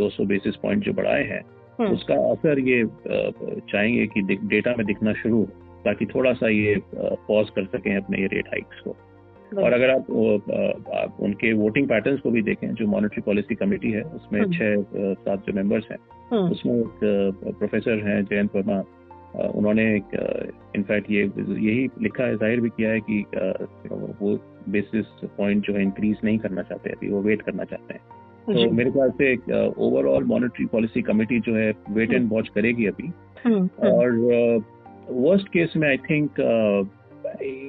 200 0.00 0.26
बेसिस 0.26 0.56
पॉइंट 0.56 0.84
जो 0.84 0.92
बढ़ाए 0.92 1.24
हैं 1.24 1.42
हम्म। 1.80 1.92
उसका 1.92 2.14
असर 2.30 2.58
ये 2.58 2.84
चाहेंगे 3.68 4.06
कि 4.06 4.22
डेटा 4.48 4.74
में 4.78 4.86
दिखना 4.86 5.12
शुरू 5.12 5.38
हो 5.38 5.44
ताकि 5.84 6.06
थोड़ा 6.06 6.32
सा 6.32 6.48
ये 6.48 6.80
पॉज 6.94 7.50
कर 7.50 7.64
सकें 7.68 7.96
अपने 7.96 8.20
ये 8.20 8.26
रेट 8.26 8.48
हाइक्स 8.48 8.80
को 8.80 8.96
और 9.54 9.72
अगर 9.72 9.90
आप, 9.90 10.10
आप 10.94 11.16
उनके 11.20 11.52
वोटिंग 11.52 11.88
पैटर्न्स 11.88 12.20
को 12.20 12.30
भी 12.30 12.42
देखें 12.42 12.72
जो 12.74 12.86
मॉनेटरी 12.86 13.22
पॉलिसी 13.22 13.54
कमेटी 13.54 13.90
है 13.90 14.02
उसमें 14.02 14.40
हम्म। 14.40 14.52
छह 14.52 15.14
सात 15.24 15.46
जो 15.46 15.52
मेंबर्स 15.52 15.90
हैं 15.90 15.98
हम्म। 16.30 16.50
उसमें 16.50 16.74
एक 16.74 16.98
प्रोफेसर 17.58 18.06
हैं 18.08 18.24
जयंत 18.24 18.56
वर्मा। 18.56 18.82
उन्होंने 19.34 19.84
इनफैक्ट 20.76 21.10
ये 21.10 21.20
यही 21.20 21.88
लिखा 22.02 22.24
है 22.24 22.36
ज़ाहिर 22.36 22.60
भी 22.60 22.68
किया 22.68 22.90
है 22.90 23.00
कि 23.00 23.24
वो 23.90 24.38
बेसिस 24.68 25.06
पॉइंट 25.38 25.64
जो 25.64 25.74
है 25.74 25.82
इंक्रीज 25.82 26.16
नहीं 26.24 26.38
करना 26.38 26.62
चाहते 26.62 26.90
अभी 26.90 27.08
वो 27.08 27.20
वेट 27.22 27.42
करना 27.42 27.64
चाहते 27.64 27.94
हैं। 27.94 28.02
तो 28.46 28.70
मेरे 28.70 28.90
ख्याल 28.90 29.10
से 29.10 29.32
एक 29.32 29.50
ओवरऑल 29.78 30.24
मॉनेटरी 30.24 30.66
पॉलिसी 30.66 31.02
कमेटी 31.02 31.40
जो 31.40 31.54
है 31.54 31.72
वेट 31.90 32.12
एंड 32.12 32.28
वॉच 32.32 32.48
करेगी 32.48 32.86
अभी। 32.86 33.10
हम्म, 33.44 33.68
और 33.88 34.64
वर्स्ट 35.10 35.48
केस 35.48 35.72
में 35.76 35.88
I 35.88 35.96
think 36.10 36.40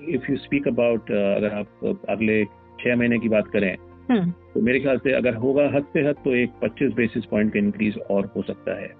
if 0.10 0.32
you 0.32 0.38
speak 0.38 0.68
about 0.68 1.12
अगर 1.12 1.50
आप 1.50 2.00
अगले 2.10 2.46
छह 2.80 2.96
महीने 2.96 3.20
की 3.20 3.30
बात 3.30 3.48
करें 3.48 3.76
हम्म। 4.12 4.32
तो 4.32 4.62
मेरे 4.62 4.80
ख्याल 4.80 4.98
से 4.98 5.12
अगर 5.12 5.34
होगा 5.34 5.70
हद 5.74 5.84
से 5.94 6.00
हद 6.00 6.16
तो 6.16 6.36
एक 6.36 6.50
25 6.64 6.94
बेसिस 6.94 7.26
पॉइंट 7.26 7.54
का 7.54 7.60
इंक्रीज 7.60 7.98
और 7.98 8.34
हो 8.36 8.42
सकता 8.42 8.82
है। 8.82 8.92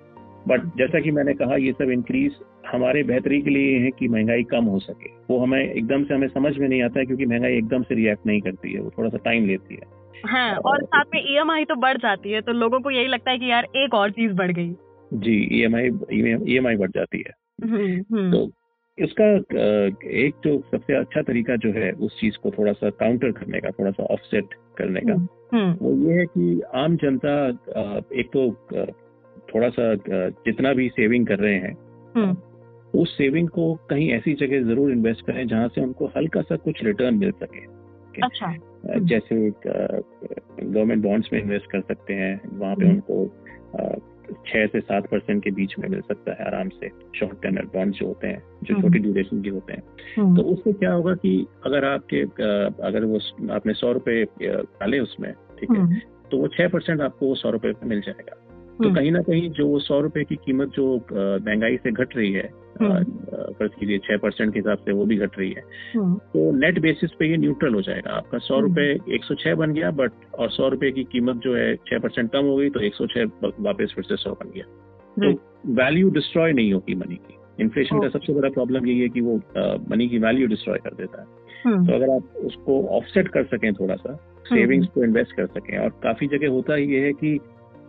बट 0.48 0.62
जैसा 0.78 1.00
कि 1.00 1.12
मैंने 1.12 1.34
कहा 1.34 1.56
ये 1.56 1.72
सब 1.72 1.90
इंक्रीज 1.90 2.32
हमारे 2.72 3.04
बेहतरी 3.04 3.42
के 3.42 3.50
लिए 3.50 3.80
है 3.80 3.92
कि 3.92 4.08
महँगाई 4.08 4.44
कम 4.44 4.66
हो 4.66 4.80
सके। 4.80 5.10
वो 5.30 5.40
हमें 5.40 5.74
एकदम 5.74 6.04
से 6.04 6.14
हमें 6.14 6.28
समझ 6.28 6.58
में 6.58 6.68
नहीं 6.68 6.82
आता 6.84 7.00
है 7.00 7.06
क्योंकि 7.06 7.26
महँगाई 7.26 7.58
एकदम 7.58 7.84
से 7.84 7.96
रिएक्ट 7.96 8.26
नहीं 8.28 8.42
करती 8.42 8.74
है 8.74 8.80
वो 8.80 8.92
थोड़ा 8.98 9.10
सा 9.10 9.18
टाइम 9.18 9.46
लेती 9.46 9.76
है। 9.76 10.04
हाँ, 10.26 10.56
और 10.56 10.84
साथ 10.84 11.04
में 11.16 11.22
ई 11.62 11.66
तो 11.66 11.76
बढ़ 11.76 11.98
जाती 11.98 12.32
है 12.32 12.42
तो 12.42 12.52
लोगों 12.52 12.80
को 12.80 12.92
यही 12.92 13.08
लगता 13.08 13.32
है 13.32 13.38
कि 13.38 13.52
यार 13.52 13.68
एक 13.76 13.94
और 13.94 14.12
चीज़ 14.12 14.34
बढ़ 14.34 14.52
गई। 14.52 14.76
जी 15.14 15.50
ई 15.52 15.62
एम 15.62 15.76
आई 15.76 15.90
ई 16.48 16.56
एम 16.56 16.68
आई 16.68 16.76
बढ़ 16.76 16.90
जाती 16.90 17.24
है। 17.28 17.34
हम्म, 17.64 18.18
हम्म। 18.18 18.32
तो 18.32 18.52
इसका 18.98 19.26
एक 20.18 20.36
जो 20.44 20.58
सबसे 20.72 20.96
अच्छा 20.96 21.22
तरीका 21.22 21.56
जो 21.56 21.72
है 21.72 21.92
उस 21.92 22.20
चीज़ 22.20 22.38
को 22.44 22.52
थोड़ा 22.52 22.74
सा 22.74 22.90
काउंटर 22.90 23.32
करने 23.32 23.60
का 23.60 23.70
थोड़ा 23.70 23.92
सा 23.92 24.04
ऑफसेट 24.04 24.54
करने 24.78 25.02
का 25.02 25.14
हम्म, 25.54 25.72
वो 25.82 25.96
ये 26.10 26.20
है 26.20 26.26
कि 26.26 26.62
आम 26.76 26.96
जनता 26.96 27.34
एक 28.20 28.30
तो 28.34 28.50
थोड़ा 29.54 29.70
सा 29.70 29.94
जितना 30.46 30.74
भी 30.74 30.90
सेविंग 30.90 31.28
कर 31.28 31.40
रहे 31.40 31.56
हैं 31.56 32.34
उस 32.94 33.18
सेविंग 33.18 33.50
को 33.50 33.74
कहीं 33.90 34.12
ऐसी 34.12 34.34
जगह 34.34 34.64
ज़रूर 34.64 34.92
इन्वेस्ट 34.92 35.26
करें 35.26 35.48
जहाँ 35.48 35.68
से 35.68 35.82
उनको 35.82 36.12
हल्का 36.18 36.42
सा 36.42 36.56
कुछ 36.56 36.84
रिटर्न 36.84 37.18
मिल 37.18 37.32
सके 37.44 37.66
अच्छा 38.22 38.56
जैसे 39.00 39.50
गवर्नमेंट 39.68 41.04
बॉन्ड्स 41.04 41.30
में 41.34 41.42
इन्वेस्ट 41.42 41.72
कर 41.72 41.82
सकते 41.82 42.14
हैं 42.14 42.58
वहाँ 42.60 42.76
पे 42.76 42.90
उनको 42.90 43.24
छह 44.48 44.66
से 44.66 44.80
सात 44.80 45.08
परसेंट 45.12 45.44
के 45.44 45.52
बीच 45.52 45.74
में 45.80 45.88
मिल 45.90 46.02
सकता 46.02 46.34
है 46.34 46.46
आराम 46.48 46.70
से 46.70 46.90
शॉर्ट 47.16 47.42
टर्नर 47.44 47.66
बॉन्ड 47.74 47.94
जो 47.94 48.08
होते 48.08 48.28
हैं 48.28 48.42
जो 48.64 48.82
छोटी 48.82 49.00
ड्यूरेशन 49.00 49.42
के 49.42 49.50
होते 49.50 49.74
हैं। 49.74 50.34
तो 50.36 50.42
उससे 50.44 50.74
क्या 50.74 50.92
होगा 50.94 51.14
कि 51.16 51.36
अगर 51.66 51.86
आपके 51.86 52.22
अगर 52.88 53.06
वो 53.06 53.20
आपने 53.54 53.74
सौ 53.74 53.92
रुपए 53.92 54.24
डाले 54.44 55.00
उसमें 55.00 55.32
ठीक 55.60 55.72
है 55.72 56.02
तो 56.32 56.38
वो 56.38 56.48
छह 56.48 56.68
परसेंट 56.68 57.02
आपको 57.02 57.28
वो 57.28 57.36
सौ 57.36 57.50
रुपए 57.50 57.74
मिल 57.86 58.02
जाएगा। 58.02 58.36
तो 58.74 58.94
कहीं 58.96 59.12
ना 59.12 59.22
कहीं 59.22 59.50
जो 59.52 59.68
वो 59.68 59.80
सौ 59.80 60.00
रुपए 60.02 60.24
की 60.24 60.36
कीमत 60.36 60.70
जो 60.70 60.86
महँगाई 61.14 61.78
से 61.78 61.92
घट 61.92 62.16
रही 62.18 62.32
है 62.32 62.50
फ़र्ज़ 62.74 63.72
कीजिए 63.72 63.98
छह 64.00 64.18
परसेंट 64.18 64.54
के 64.54 64.60
हिसाब 64.60 64.78
से 64.78 64.92
वो 64.92 65.06
भी 65.06 65.18
घट 65.18 65.38
रही 65.40 65.50
है। 65.50 65.62
तो 66.28 66.52
नेट 66.58 66.80
बेसिस 66.82 67.12
पे 67.20 67.30
ये 67.30 67.38
न्यूट्रल 67.38 67.74
हो 67.74 67.82
जाएगा। 67.82 68.12
आपका 68.12 68.38
सौ 68.40 68.60
रुपए 68.60 68.90
एक 69.16 69.24
सौ 69.24 69.36
छह 69.36 69.56
बन 69.56 69.74
गया 69.74 69.92
बट 69.94 70.12
और 70.34 70.50
सौ 70.52 70.68
रुपए 70.70 70.92
की 70.92 71.04
कीमत 71.12 71.42
जो 71.44 71.56
है 71.56 71.76
छह 71.88 72.00
परसेंट 72.00 72.32
कम 72.32 72.46
हो 72.46 72.56
गई 72.58 72.70
तो 72.70 72.80
एक 72.80 72.96
सौ 72.96 73.08
छह 73.08 73.24
वापस 73.60 73.94
फिर 73.96 74.04
से 74.04 74.16
सौ 74.16 74.32
बन 74.34 74.52
गया। 74.56 74.66
तो 75.18 75.32
वैल्यू 75.76 76.10
डिस्ट्रॉय 76.10 76.54
नहीं 76.54 76.74
होगी 76.74 76.96
मनी 76.96 77.16
की। 77.16 77.38
इन्फ्लेशन 77.60 78.02
का 78.02 78.08
सबसे 78.10 78.34
बड़ा 78.34 78.50
प्रॉब्लम 78.50 78.88
यही 78.88 79.00
है 79.00 79.10
कि 79.10 79.22
वो 79.22 79.36
मनी 79.90 80.08
की 80.10 80.20
वैल्यू 80.20 80.48
डिस्ट्रॉय 80.48 80.78
कर 80.84 80.94
देता 80.96 81.22
है। 81.22 81.42
तो 81.86 81.94
अगर 81.96 82.10
आप 82.10 82.38
उसको 82.46 82.82
ऑफसेट 82.98 83.28
कर 83.28 83.44
सकें 83.46 83.74
थोड़ा 83.74 83.96
सा 83.96 84.16
सेविंग्स 84.46 84.88
को 84.88 85.04
इन्वेस्ट 85.04 85.36
कर 85.36 85.46
सकें 85.50 85.78
और 85.78 85.90
काफ़ी 86.04 86.28
जगह 86.28 86.50
होता 86.50 86.76
ये 86.76 87.00
है 87.00 87.12
कि 87.14 87.40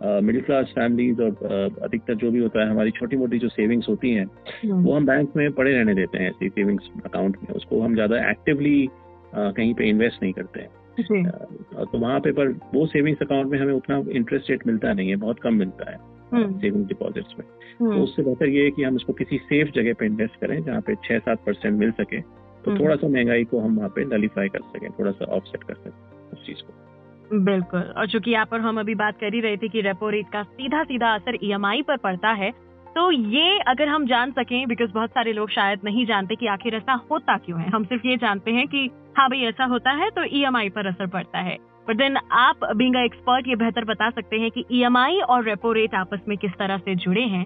मिडिल 0.03 0.41
क्लास 0.41 0.71
फैमिलीज़ 0.75 1.21
और 1.21 1.77
अधिकतर 1.83 2.15
जो 2.15 2.31
भी 2.31 2.39
होता 2.39 2.63
है 2.63 2.69
हमारी 2.69 2.91
छोटी 2.91 3.17
मोटी 3.17 3.39
जो 3.39 3.49
सेविंग्स 3.49 3.89
होती 3.89 4.09
हैं 4.11 4.25
हम्म। 4.63 4.83
वो 4.83 4.93
हम 4.93 5.05
बैंक 5.05 5.35
में 5.35 5.51
पड़े 5.51 5.71
रहने 5.71 5.93
देते 5.95 6.17
हैं 6.17 6.29
ऐसी 6.29 6.49
सेविंग्स 6.49 6.89
अकाउंट 7.05 7.37
में। 7.43 7.55
उसको 7.55 7.81
हम 7.81 7.93
ज़्यादा 7.93 8.29
एक्टिवली 8.29 8.87
कहीं 9.35 9.73
पे 9.73 9.89
इन्वेस्ट 9.89 10.23
नहीं 10.23 10.33
करते 10.33 10.59
हैं। 10.59 10.69
तो 11.01 11.97
वहाँ 11.97 12.19
पे 12.19 12.31
पर 12.31 12.47
वो 12.73 12.85
सेविंग्स 12.87 13.21
अकाउंट 13.21 13.51
में 13.51 13.59
हमें 13.59 13.73
उतना 13.73 14.03
इंटरेस्ट 14.11 14.49
रेट 14.51 14.67
मिलता 14.67 14.93
नहीं 14.93 15.09
है 15.09 15.15
बहुत 15.15 15.39
कम 15.39 15.53
मिलता 15.53 15.91
है 15.91 15.97
सेविंग 15.97 16.75
हम्म। 16.75 16.85
डिपॉजिट्स 16.85 17.35
में। 17.39 17.47
तो 17.79 17.85
हम्म। 17.85 18.01
उससे 18.01 18.23
बेहतर 18.23 18.49
ये 18.49 18.63
है 18.63 18.71
कि 18.71 18.83
हम 18.83 18.95
इसको 18.95 19.13
किसी 19.13 19.37
सेफ़ 19.39 19.71
जगह 19.75 19.93
पे 19.93 20.05
इन्वेस्ट 20.05 20.39
करें 20.41 20.63
जहाँ 20.63 20.81
पे 20.81 20.95
छह 21.05 21.19
सात 21.19 21.45
परसेंट 21.45 21.77
मिल 21.79 21.91
सके। 21.91 22.21
तो 22.65 22.79
थोड़ा 22.79 22.95
सा 22.95 23.07
महँगाई 23.07 23.43
को 23.43 23.59
हम 23.59 23.77
वहाँ 23.77 23.89
पे 23.89 24.05
नलीफाई 24.05 24.49
कर 24.49 24.59
सकें 24.67 24.89
थोड़ा 24.91 25.11
सा 25.11 25.25
ऑफसेट 25.35 25.63
कर 25.63 25.73
सकें 25.73 26.31
उस 26.33 26.45
चीज़ 26.45 26.63
को। 26.63 26.84
बिल्कुल। 27.31 27.81
और 27.97 28.07
चूँकि 28.07 28.31
यहाँ 28.31 28.45
पर 28.45 28.59
हम 28.59 28.79
अभी 28.79 28.95
बात 28.95 29.19
कर 29.19 29.33
ही 29.33 29.39
रहे 29.41 29.57
थे 29.57 29.67
कि 29.67 29.81
रेपो 29.81 30.09
रेट 30.09 30.29
का 30.33 30.43
सीधा 30.43 30.83
सीधा 30.83 31.13
असर 31.15 31.37
ईएमआई 31.43 31.81
पर 31.81 31.97
पड़ता 31.99 32.31
है 32.33 32.51
तो 32.95 33.09
ये 33.11 33.57
अगर 33.67 33.87
हम 33.87 34.05
जान 34.07 34.31
सकें 34.31 34.67
बिकॉज़ 34.67 34.91
बहुत 34.91 35.09
सारे 35.09 35.33
लोग 35.33 35.49
शायद 35.49 35.79
नहीं 35.83 36.05
जानते 36.05 36.35
कि 36.35 36.47
आखिर 36.47 36.75
ऐसा 36.75 36.93
होता 37.11 37.37
क्यों 37.37 37.59
है। 37.61 37.69
हम 37.69 37.83
सिर्फ़ 37.83 38.07
ये 38.07 38.17
जानते 38.17 38.51
हैं 38.51 38.67
कि 38.67 38.89
हाँ 39.17 39.27
भाई 39.29 39.41
ऐसा 39.43 39.65
होता 39.65 39.91
है 39.93 40.09
तो 40.09 40.23
ईएमआई 40.31 40.69
पर 40.69 40.87
असर 40.87 41.07
पड़ता 41.07 41.39
है। 41.39 41.57
बट 41.87 41.97
देन 41.97 42.17
आप 42.17 42.59
बींग 42.75 42.95
एक्सपर्ट 42.95 43.47
ये 43.47 43.55
बेहतर 43.55 43.85
बता 43.85 44.09
सकते 44.09 44.35
हैं 44.35 44.51
कि 44.51 44.65
ईएमआई 44.71 45.19
और 45.19 45.43
रेपो 45.43 45.71
रेट 45.71 45.95
आपस 45.95 46.19
में 46.27 46.37
किस 46.37 46.51
तरह 46.51 46.77
से 46.77 46.95
जुड़े 46.97 47.23
हैं 47.23 47.45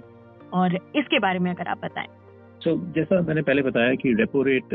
और 0.53 0.75
इसके 0.95 1.19
बारे 1.19 1.39
में 1.39 1.51
अगर 1.51 1.67
आप 1.67 1.81
बताएँ। 1.83 2.07
सो 2.61 2.69
so, 2.69 2.93
जैसा 2.95 3.21
मैंने 3.21 3.41
पहले 3.41 3.61
बताया 3.61 3.95
कि 3.95 4.13
रेपो 4.13 4.43
रेट 4.43 4.73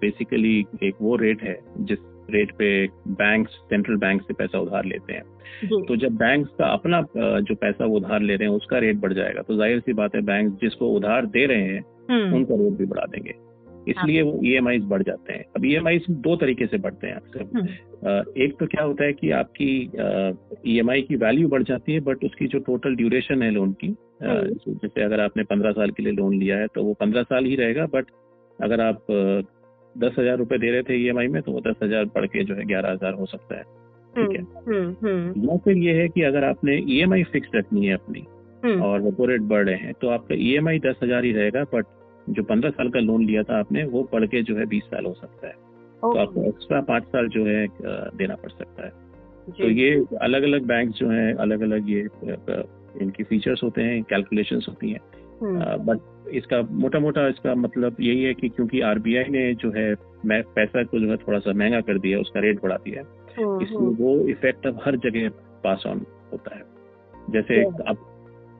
बेसिकली 0.00 0.58
एक 0.82 0.94
वो 1.00 1.16
रेट 1.16 1.42
है 1.42 1.58
जिस 1.80 1.98
रेट 2.30 2.52
पे 2.52 2.86
बैंक 3.08 3.48
सेंट्रल 3.48 3.96
बैंक 3.96 4.22
से 4.22 4.34
पैसा 4.34 4.58
उधार 4.58 4.84
लेते 4.84 5.12
हैं। 5.12 5.82
तो 5.82 5.96
जब 5.96 6.16
बैंक 6.16 6.46
का 6.58 6.66
अपना 6.66 7.00
जो 7.16 7.54
पैसा 7.54 7.84
वो 7.84 7.96
उधार 7.96 8.22
ले 8.22 8.36
रहे 8.36 8.48
हैं 8.48 8.56
उसका 8.56 8.78
रेट 8.78 8.96
बढ़ 8.96 9.12
जाएगा। 9.12 9.42
तो 9.42 9.56
ज़ाहिर 9.56 9.80
सी 9.80 9.92
बात 9.92 10.14
है 10.14 10.20
बैंक 10.22 10.52
जिसको 10.54 10.88
उधार 10.88 11.26
दे 11.26 11.46
रहे 11.46 11.62
हैं 11.62 11.84
हम्म। 12.10 12.34
उनका 12.36 12.54
रेट 12.54 12.72
भी 12.72 12.86
बढ़ा 12.86 13.06
देंगे। 13.06 13.34
इसलिए 13.88 14.22
वो 14.22 14.40
ई 14.44 14.58
e 14.58 14.80
बढ़ 14.82 15.02
जाते 15.02 15.32
हैं। 15.32 15.44
अब 15.56 15.64
ई 15.64 15.98
e 15.98 16.10
दो 16.10 16.34
तरीके 16.36 16.66
से 16.66 16.78
बढ़ते 16.78 17.06
हैं 17.06 17.14
अक्सर। 17.14 17.42
हम्म। 17.54 18.42
एक 18.42 18.56
तो 18.60 18.66
क्या 18.66 18.82
होता 18.82 19.04
है 19.04 19.12
कि 19.12 19.30
आपकी 19.30 19.70
ई 20.66 20.80
e 20.80 21.02
की 21.02 21.16
वैल्यू 21.16 21.48
बढ़ 21.48 21.62
जाती 21.62 21.92
है 21.92 22.00
बट 22.00 22.24
उसकी 22.24 22.46
जो 22.46 22.58
टोटल 22.58 22.96
ड्यूरेशन 22.96 23.42
है 23.42 23.50
लोन 23.50 23.72
की। 23.72 23.94
जैसे 24.22 25.02
अगर 25.02 25.20
आपने 25.20 25.42
पंद्रह 25.42 25.72
साल 25.72 25.90
के 25.90 26.02
लिए 26.02 26.12
लोन 26.12 26.34
लिया 26.34 26.58
है 26.58 26.66
तो 26.66 26.84
वो 26.84 26.94
पंद्रह 26.94 27.22
साल 27.22 27.44
ही 27.44 27.56
रहेगा 27.56 27.86
बट 27.86 28.06
अगर 28.58 28.80
आप 28.80 29.06
दस 29.94 30.14
हज़ार 30.18 30.36
रूपए 30.38 30.58
दे 30.58 30.70
रहे 30.70 30.82
थे 30.82 30.96
ईएमआई 30.96 31.28
में 31.28 31.40
तो 31.42 31.52
वो 31.52 31.60
दस 31.60 31.76
हज़ार 31.82 32.04
बढ़ 32.14 32.26
के 32.26 32.44
जो 32.44 32.54
है 32.54 32.66
ग्यारह 32.66 32.92
हज़ार 32.92 33.14
हो 33.14 33.26
सकता 33.26 33.56
है। 33.56 33.62
ठीक 34.14 34.30
है? 34.30 34.42
हम्म, 34.42 34.74
हम्म, 34.74 35.06
हम्म। 35.06 35.48
या 35.48 35.56
फिर 35.56 35.76
ये 35.76 35.92
है 35.94 36.08
कि 36.08 36.22
अगर 36.22 36.44
आपने 36.44 36.76
ईएमआई 36.88 37.22
फिक्स 37.32 37.50
रखनी 37.54 37.86
है 37.86 37.94
अपनी 37.94 38.26
और 38.80 39.02
रेपो 39.02 39.26
रेट 39.26 39.42
बढ़ 39.50 39.64
रहे 39.66 39.76
हैं 39.76 39.92
तो 40.00 40.08
आपका 40.08 40.34
ई 40.34 40.52
एम 40.54 40.68
आई 40.68 40.78
दस 40.78 40.98
हज़ार 41.02 41.24
ही 41.24 41.32
रहेगा 41.32 41.62
बट 41.74 41.86
जो 42.28 42.42
पंद्रह 42.42 42.70
साल 42.70 42.88
का 42.88 43.00
लोन 43.00 43.24
लिया 43.26 43.42
था 43.42 43.58
आपने 43.58 43.84
वो 43.84 44.08
बढ़ 44.12 44.26
के 44.26 44.42
जो 44.42 44.56
है 44.56 44.66
बीस 44.66 44.82
साल 44.84 45.06
हो 45.06 45.12
सकता 45.14 45.46
है। 45.46 45.52
तो 46.02 46.18
आपको 46.18 46.44
एक्स्ट्रा 46.48 46.80
पाँच 46.80 47.04
साल 47.04 47.28
जो 47.28 47.44
है 47.46 47.66
देना 48.16 48.34
पड़ 48.34 48.50
सकता 48.50 48.84
है। 48.84 48.90
तो 49.50 49.68
ये 49.70 49.90
अलग 50.22 50.42
अलग 50.42 50.66
बैंक 50.66 50.90
जो 50.90 51.08
है 51.10 51.32
अलग 51.36 51.60
अलग 51.60 51.90
ये 51.90 52.00
इनकी 53.02 53.22
फीचर्स 53.22 53.62
होते 53.62 53.82
हैं 53.82 54.02
कैलकुलेशंस 54.02 54.66
होती 54.68 54.90
हैं। 54.90 55.00
बट 55.42 56.28
इसका 56.28 56.62
मोटा 56.70 56.98
मोटा 56.98 57.28
इसका 57.28 57.54
मतलब 57.54 57.96
यही 58.00 58.22
है 58.22 58.34
कि 58.34 58.48
क्योंकि 58.48 58.80
आरबीआई 58.80 59.24
ने 59.24 59.54
जो 59.54 59.70
है 59.70 59.94
मैं 60.26 60.42
पैसा 60.42 60.82
को 60.82 61.00
जो 61.00 61.10
है 61.10 61.16
थोड़ा 61.16 61.38
सा 61.38 61.52
महँगा 61.52 61.80
कर 61.80 61.98
दिया 61.98 62.18
उसका 62.18 62.40
रेट 62.40 62.62
बढ़ा 62.62 62.76
दिया 62.76 63.02
हम्म, 63.38 63.62
इसलिए 63.62 63.78
हम्म। 63.78 63.94
वो 63.94 64.28
इफ़ेक्ट 64.28 64.66
अब 64.66 64.80
हर 64.84 64.96
जगह 64.96 65.28
पास 65.64 65.84
ऑन 65.86 66.06
होता 66.32 66.56
है। 66.56 66.62
जैसे 67.32 67.64
आप 67.64 68.06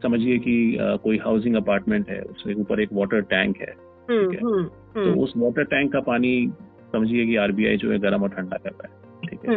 समझिए 0.02 0.38
कि 0.38 0.78
कोई 0.80 1.18
हाउसिंग 1.18 1.56
अपार्टमेंट 1.56 2.08
है 2.10 2.20
उसके 2.22 2.54
ऊपर 2.54 2.80
एक 2.80 2.88
वाटर 2.92 3.20
टैंक 3.20 3.56
है 3.56 3.66
ठीक 3.66 4.34
है? 4.34 4.40
हम्म, 4.40 4.64
तो 4.94 5.20
उस 5.20 5.32
वाटर 5.36 5.64
टैंक 5.64 5.92
का 5.92 6.00
पानी 6.00 6.52
समझिए 6.92 7.26
कि 7.26 7.36
आरबीआई 7.36 7.76
जो 7.76 7.92
है 7.92 7.98
गर्म 7.98 8.22
और 8.22 8.28
ठंडा 8.28 8.56
कर 8.56 8.70
रहा 8.70 8.88
है 8.88 9.28
ठीक 9.28 9.40
है? 9.44 9.56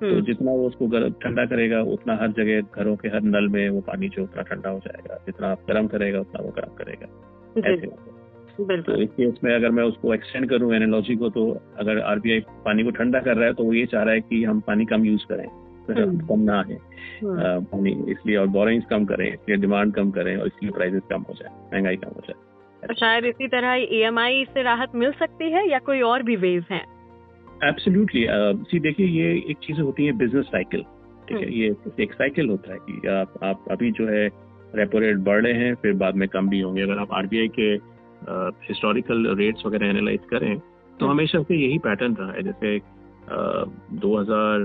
तो 0.00 0.20
जितना 0.20 0.52
वो 0.52 0.66
उसको 0.66 1.08
ठंडा 1.08 1.44
करेगा 1.44 1.80
उतना 1.80 2.16
हर 2.22 2.28
जगह 2.28 2.60
घरों 2.60 2.96
के 2.96 3.08
हर 3.08 3.22
नल 3.22 3.48
में 3.48 3.68
वो 3.70 3.80
पानी 3.80 4.08
जो 4.08 4.22
उतना 4.22 4.42
ठंडा 4.42 4.70
हो 4.70 4.78
जाएगा 4.78 5.14
जितना 5.26 5.48
आप 5.48 5.60
गर्म 5.68 5.86
करेगा 5.86 6.20
उतना 6.20 6.42
वो 6.44 6.50
गर्म 6.50 6.74
करेगा। 6.74 7.06
ऐसे 7.70 7.86
तो 8.56 8.96
इस 9.02 9.08
केस 9.10 9.34
में 9.44 9.54
अगर 9.54 9.70
मैं 9.70 9.84
उसको 9.84 10.14
एक्सटेंड 10.14 10.48
करूँ 10.50 10.74
एनोलॉजी 10.74 11.16
को 11.16 11.28
तो 11.28 11.60
अगर 11.78 12.00
आरबीआई 12.00 12.40
पानी 12.64 12.84
को 12.84 12.90
ठंडा 12.90 13.20
कर 13.20 13.36
रहा 13.36 13.46
है 13.46 13.52
तो 13.52 13.64
वो 13.64 13.72
ये 13.72 13.86
चाह 13.86 14.02
रहा 14.02 14.14
है 14.14 14.20
कि 14.20 14.44
हम 14.44 14.60
पानी 14.60 14.84
कम 14.84 15.04
यूज़ 15.04 15.26
करें 15.28 15.46
हम्म। 15.90 16.26
कम 16.26 16.40
ना 16.40 16.62
है 16.68 16.78
हम्म। 17.22 17.64
पानी 17.64 17.90
इसलिए 18.12 18.36
और 18.36 18.46
बोरिंग्स 18.46 18.86
कम 18.86 19.04
करें 19.04 19.28
इसलिए 19.32 19.56
डिमांड 19.56 19.94
कम 19.94 20.10
करें 20.10 20.36
और 20.36 20.46
इसलिए 20.46 20.70
प्राइसेस 20.70 21.02
कम 21.10 21.22
हो 21.22 21.34
जाए 21.34 21.52
महँगाई 21.74 21.96
कम 21.96 22.08
हो 22.08 22.22
जाए। 22.28 22.88
तो 22.88 22.94
शायद 22.94 23.24
इसी 23.24 23.48
तरह 23.48 23.74
ई 23.74 24.44
से 24.54 24.62
राहत 24.62 24.94
मिल 24.94 25.12
सकती 25.12 25.50
है 25.50 25.68
या 25.70 25.78
कोई 25.78 26.00
और 26.00 26.22
भी 26.22 26.36
वेव 26.36 26.64
है? 26.70 26.84
एब्सोल्युटली 27.64 28.26
सी 28.64 28.80
देखिए 28.80 29.06
ये 29.08 29.32
एक 29.50 29.58
चीज़ 29.62 29.80
होती 29.80 30.06
है 30.06 30.12
बिज़नेस 30.16 30.46
साइकिल 30.46 30.82
ठीक 31.28 31.36
है 31.36 31.44
हम्म। 31.44 31.54
ये 31.54 32.02
एक 32.02 32.12
साइकिल 32.14 32.48
होता 32.48 32.72
है 32.72 32.78
कि 32.80 33.08
आप 33.10 33.34
आप 33.44 33.64
अभी 33.70 33.90
जो 33.92 34.06
है 34.08 34.26
रेपो 34.74 34.98
रेट 34.98 35.18
बढ़ 35.24 35.42
रहे 35.42 35.52
हैं 35.54 35.74
फिर 35.74 35.92
बाद 35.94 36.14
में 36.14 36.28
कम 36.28 36.48
भी 36.48 36.60
होंगे 36.60 36.82
अगर 36.82 36.98
आप 36.98 37.12
आरबीआई 37.12 37.48
के 37.58 37.70
हिस्टोरिकल 38.68 39.26
रेट्स 39.36 39.66
वगैरह 39.66 39.88
एनालाइज 39.88 40.20
करें 40.30 40.58
तो 40.58 41.04
हम्म। 41.04 41.10
हमेशा 41.10 41.42
से 41.42 41.56
यही 41.56 41.78
पैटर्न 41.78 42.14
रहा 42.14 42.32
है 42.32 42.42
जैसे 42.42 42.78
दो 43.30 44.16
हज़ार 44.16 44.58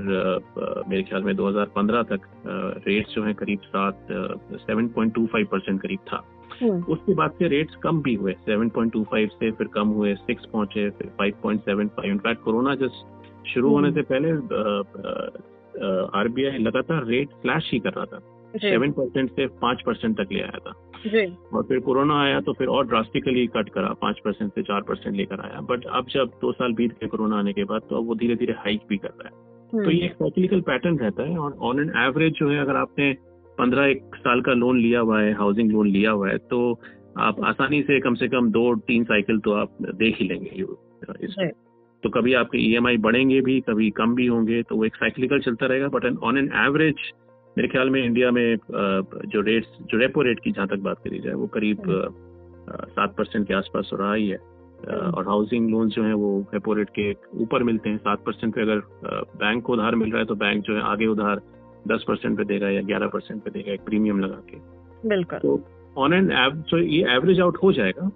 मेरे 0.89 1.03
ख्याल 1.03 1.23
में 1.23 1.33
2015 1.35 2.03
तक 2.09 2.21
रेट्स 2.87 3.13
जो 3.15 3.23
है 3.23 3.33
करीब 3.33 3.59
सात 3.65 4.07
seven 4.61 4.87
point 4.95 5.13
two 5.15 5.25
five 5.25 5.47
percent 5.51 5.81
करीब 5.81 5.99
था। 6.11 6.23
उसके 6.89 7.13
बाद 7.15 7.31
से 7.39 7.47
रेट्स 7.47 7.75
कम 7.83 8.01
भी 8.01 8.13
हुए 8.15 8.33
7.25 8.49 9.29
से 9.33 9.51
फिर 9.51 9.67
कम 9.73 9.87
हुए 9.97 10.13
6 10.29 10.45
पहुँचे 10.53 10.89
फिर 10.89 11.11
5.75 11.21 12.05
इनफैक्ट 12.05 12.41
कोरोना 12.43 12.75
जस्ट 12.75 13.47
शुरू 13.47 13.69
होने 13.69 13.91
से 13.91 14.01
पहले 14.11 14.31
आरबीआई 16.19 16.57
लगातार 16.57 17.05
रेट 17.05 17.29
फ्लैश 17.41 17.69
ही 17.73 17.79
कर 17.79 17.93
रहा 17.93 18.05
था। 18.05 18.19
सेवन 18.57 18.91
परसेंट 18.91 19.29
से 19.31 19.47
पाँच 19.61 19.81
परसेंट 19.85 20.17
तक 20.17 20.31
ले 20.31 20.41
आया 20.41 20.59
था। 20.59 20.73
और 21.53 21.63
फिर 21.63 21.79
कोरोना 21.81 22.19
आया 22.21 22.39
तो 22.41 22.53
फिर 22.53 22.67
और 22.67 22.87
ड्रास्टिकली 22.87 23.45
कट 23.47 23.69
करा 23.69 23.93
पाँच 24.01 24.19
परसेंट 24.25 24.51
से 24.51 24.61
चार 24.63 24.81
परसेंट 24.81 25.15
लेकर 25.15 25.41
आया। 25.41 25.61
बट 25.69 25.85
अब 25.91 26.07
जब 26.11 26.31
दो 26.41 26.51
साल 26.51 26.73
बीत 26.73 26.91
गए 26.93 27.07
कोरोना 27.07 27.39
आने 27.39 27.53
के 27.53 27.63
बाद 27.63 27.81
तो 27.89 27.97
अब 27.97 28.07
वो 28.07 28.15
धीरे 28.15 28.35
धीरे 28.35 28.53
हाइक 28.59 28.81
भी 28.89 28.97
कर 28.97 29.09
रहा 29.09 29.27
है। 29.27 29.33
हम्म। 29.73 29.83
तो 29.83 29.91
ये 29.91 30.05
एक 30.05 30.13
साइक्लिकल 30.13 30.61
पैटर्न 30.67 30.97
रहता 30.99 31.23
है 31.23 31.37
और 31.37 31.57
ऑन 31.61 31.79
एन 31.79 31.91
एवरेज 32.03 32.33
जो 32.33 32.49
है 32.49 32.59
अगर 32.61 32.75
आपने 32.75 33.11
पंद्रह 33.57 33.85
एक 33.85 34.15
साल 34.17 34.41
का 34.41 34.53
लोन 34.55 34.79
लिया 34.81 34.99
हुआ 34.99 35.21
है 35.21 35.33
हाउसिंग 35.35 35.71
लोन 35.71 35.87
लिया 35.87 36.11
हुआ 36.11 36.29
है 36.29 36.37
तो 36.49 36.59
आप 37.19 37.43
आसानी 37.45 37.81
से 37.81 37.99
कम 37.99 38.15
से 38.15 38.27
कम 38.27 38.49
दो 38.51 38.75
तीन 38.87 39.03
साइकिल 39.03 39.39
तो 39.39 39.53
आप 39.53 39.77
देख 39.95 40.17
ही 40.19 40.27
लेंगे 40.27 40.49
इसमें 41.25 41.49
तो 42.03 42.09
कभी 42.09 42.33
आपके 42.33 42.57
ई 42.57 42.77
e 42.77 42.97
बढ़ेंगे 43.01 43.39
भी 43.41 43.59
कभी 43.61 43.89
कम 43.91 44.13
भी 44.15 44.27
होंगे 44.27 44.61
तो 44.63 44.75
वो 44.75 44.85
एक 44.85 44.95
साइक्लिकल 44.95 45.39
चलता 45.39 45.65
रहेगा। 45.65 45.87
बट 45.87 46.05
ऑन 46.23 46.37
एन 46.37 46.51
एवरेज 46.57 47.11
मेरे 47.59 47.67
ख्याल 47.67 47.89
में 47.89 48.03
इंडिया 48.03 48.29
में 48.31 48.57
जो 49.31 49.41
रेट्स 49.41 49.69
जो 49.83 49.97
रेपो 49.97 50.21
रेट 50.21 50.39
की 50.39 50.51
जहाँ 50.51 50.67
तक 50.67 50.79
बात 50.83 50.97
करी 51.03 51.17
जाए 51.19 51.33
वो 51.33 51.47
करीब 51.47 51.79
हम्म। 51.87 52.85
सात 52.89 53.15
परसेंट 53.17 53.47
के 53.47 53.53
आसपास 53.53 53.89
हो 53.93 53.97
रहा 53.97 54.13
ही 54.13 54.27
है। 54.29 54.37
हम्म। 54.37 55.11
और 55.11 55.27
हाउसिंग 55.27 55.69
लोन 55.69 55.89
जो 55.89 56.03
है 56.03 56.13
वो 56.13 56.29
रेपो 56.53 56.73
रेट 56.73 56.89
के 56.99 57.11
ऊपर 57.43 57.63
मिलते 57.63 57.89
हैं। 57.89 57.97
सात 57.97 58.23
परसेंट 58.25 58.53
पे 58.55 58.61
अगर 58.61 58.79
बैंक 59.41 59.63
को 59.63 59.73
उधार 59.73 59.95
मिल 59.95 60.11
रहा 60.11 60.19
है 60.19 60.25
तो 60.25 60.35
बैंक 60.45 60.63
जो 60.63 60.75
है 60.75 60.81
आगे 60.91 61.07
उधार 61.07 61.41
दस 61.87 62.05
परसेंट 62.07 62.37
पे 62.37 62.43
देगा 62.43 62.69
या 62.69 62.81
ग्यारह 62.83 63.07
परसेंट 63.09 63.43
पे 63.43 63.51
देगा 63.51 63.73
एक 63.73 63.85
प्रीमियम 63.85 64.19
लगा 64.19 64.41
के। 64.49 64.61
बिल्कुल। 65.09 65.39
तो 65.39 65.59
ऑन 65.97 66.13
एन 66.13 66.31
तो 66.71 66.77
ये 66.79 67.03
एवरेज 67.15 67.39
आउट 67.41 67.57
हो 67.63 67.73
जाएगा 67.73 68.09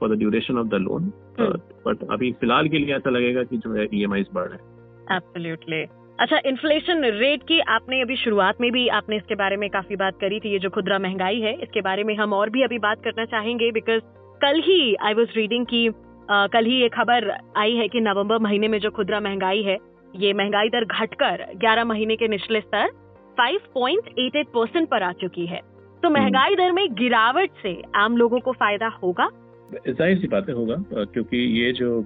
for 0.00 0.14
the 0.14 0.18
duration 0.18 0.58
of 0.58 0.68
the 0.68 0.84
loan 0.88 1.12
but 1.40 2.08
अभी 2.12 2.32
फ़िलहाल 2.40 2.68
के 2.68 2.78
लिए 2.78 2.94
ऐसा 2.96 3.10
लगेगा 3.10 3.42
कि 3.42 3.56
जो 3.58 3.74
है 3.74 3.88
ई 3.94 4.02
एम 4.04 4.22
बढ़ 4.34 4.48
रहे 4.48 4.56
हैं। 4.56 5.16
एब्सोल्युटली 5.16 5.84
अच्छा 6.18 6.38
इन्फ्लेशन 6.46 7.04
रेट 7.04 7.42
की 7.42 7.58
आपने 7.68 8.00
अभी 8.02 8.16
शुरुआत 8.16 8.60
में 8.60 8.70
भी 8.72 8.86
आपने 8.90 9.16
इसके 9.16 9.34
बारे 9.34 9.56
में 9.56 9.68
काफ़ी 9.70 9.96
बात 9.96 10.18
करी 10.20 10.38
थी 10.40 10.52
ये 10.52 10.58
जो 10.58 10.70
खुदरा 10.70 10.98
महँगाई 10.98 11.40
है 11.40 11.52
इसके 11.54 11.80
बारे 11.80 12.04
में 12.04 12.14
हम 12.16 12.32
और 12.32 12.50
भी 12.50 12.62
अभी 12.62 12.78
बात 12.78 13.02
करना 13.04 13.24
चाहेंगे 13.24 13.70
बिकॉज़ 13.72 14.00
कल 14.40 14.60
ही 14.60 14.94
आई 15.00 15.14
वॉज़ 15.14 15.36
रीडिंग 15.36 15.66
की 15.66 15.86
आ, 15.88 16.46
कल 16.46 16.64
ही 16.64 16.80
ये 16.80 16.88
खबर 16.88 17.30
आई 17.56 17.74
है 17.74 17.88
कि 17.88 18.00
नवंबर 18.00 18.38
महीने 18.38 18.68
में 18.68 18.78
जो 18.80 18.90
खुदरा 18.90 19.20
महँगाई 19.20 19.62
है 19.62 19.76
ये 20.14 20.32
महँगाई 20.32 20.68
दर 20.68 20.84
घटकर 20.86 21.44
11 21.58 21.84
महीने 21.84 22.16
के 22.16 22.28
निचले 22.28 22.60
स्तर 22.60 22.88
5.88 23.36 24.44
परसेंट 24.54 24.88
पर 24.88 25.02
आ 25.02 25.12
चुकी 25.20 25.46
है 25.46 25.60
तो 26.02 26.08
हम्म। 26.08 26.18
महँगाई 26.18 26.56
दर 26.56 26.72
में 26.72 26.86
गिरावट 26.94 27.62
से 27.62 27.80
आम 27.96 28.16
लोगों 28.16 28.40
को 28.40 28.52
फ़ायदा 28.54 28.88
होगा 29.02 29.28
ज़ाहिर 29.72 30.18
सी 30.18 30.28
बातें 30.28 30.52
होगा 30.52 31.04
क्योंकि 31.04 31.36
ये 31.36 31.72
जो 31.72 31.98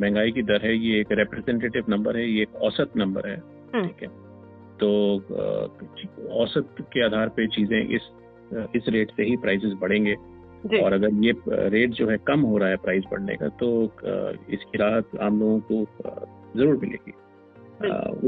महँगाई 0.00 0.30
की 0.32 0.42
दर 0.42 0.66
है 0.66 0.76
ये 0.76 1.00
एक 1.00 1.12
रिप्रेजेंटेटिव 1.12 1.84
नंबर 1.88 2.16
है 2.16 2.28
ये 2.30 2.42
एक 2.42 2.54
औसत 2.62 2.96
नंबर 2.96 3.28
है 3.28 3.36
हम्म। 3.74 3.86
ठीक 3.86 4.02
है 4.02 4.08
तो 4.80 4.88
औसत 6.34 6.74
के 6.92 7.04
आधार 7.04 7.28
पे 7.28 7.46
चीज़ें 7.46 7.80
इस 7.80 8.10
इस 8.76 8.88
रेट 8.88 9.10
से 9.10 9.22
ही 9.22 9.36
प्राइसेस 9.36 9.72
बढ़ेंगे 9.72 10.14
और 10.80 10.92
अगर 10.92 11.24
ये 11.24 11.32
रेट 11.48 11.90
जो 11.90 12.08
है 12.08 12.16
कम 12.26 12.40
हो 12.40 12.58
रहा 12.58 12.68
है 12.68 12.76
प्राइस 12.76 13.04
बढ़ने 13.10 13.36
का 13.36 13.48
तो 13.48 13.68
इसकी 14.50 14.78
राहत 14.78 15.16
आम 15.20 15.40
लोगों 15.40 15.60
को 15.60 15.84
ज़रूर 16.58 16.76
मिलेगी 16.76 17.12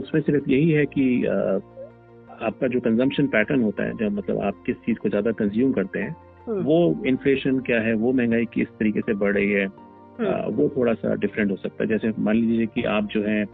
उसमें 0.00 0.20
सिर्फ़ 0.22 0.50
यही 0.50 0.70
है 0.70 0.86
कि 0.86 1.24
आपका 1.26 2.66
जो 2.66 2.80
कंजम्पशन 2.80 3.26
पैटर्न 3.26 3.62
होता 3.62 3.84
है 3.84 3.96
जब 3.96 4.12
मतलब 4.12 4.40
आप 4.40 4.62
किस 4.66 4.76
चीज़ 4.76 4.98
को 4.98 5.08
ज़्यादा 5.08 5.32
कंज्यूम 5.32 5.72
करते 5.72 5.98
हैं। 5.98 6.27
वो 6.48 7.04
इन्फ्लेशन 7.06 7.58
क्या 7.60 7.80
है 7.80 7.94
वो 7.94 8.12
महँगाई 8.12 8.44
किस 8.44 8.68
तरीके 8.68 9.00
से 9.00 9.14
बढ़ 9.14 9.34
रही 9.34 9.50
है 9.50 9.66
हम्म। 9.66 10.54
वो 10.54 10.68
थोड़ा 10.76 10.94
सा 10.94 11.14
डिफरेंट 11.14 11.50
हो 11.50 11.56
सकता 11.56 11.82
है। 11.84 11.88
जैसे 11.88 12.12
मान 12.18 12.36
लीजिए 12.36 12.66
कि 12.66 12.82
आप 12.82 13.04
जो 13.04 13.22
है 13.22 13.44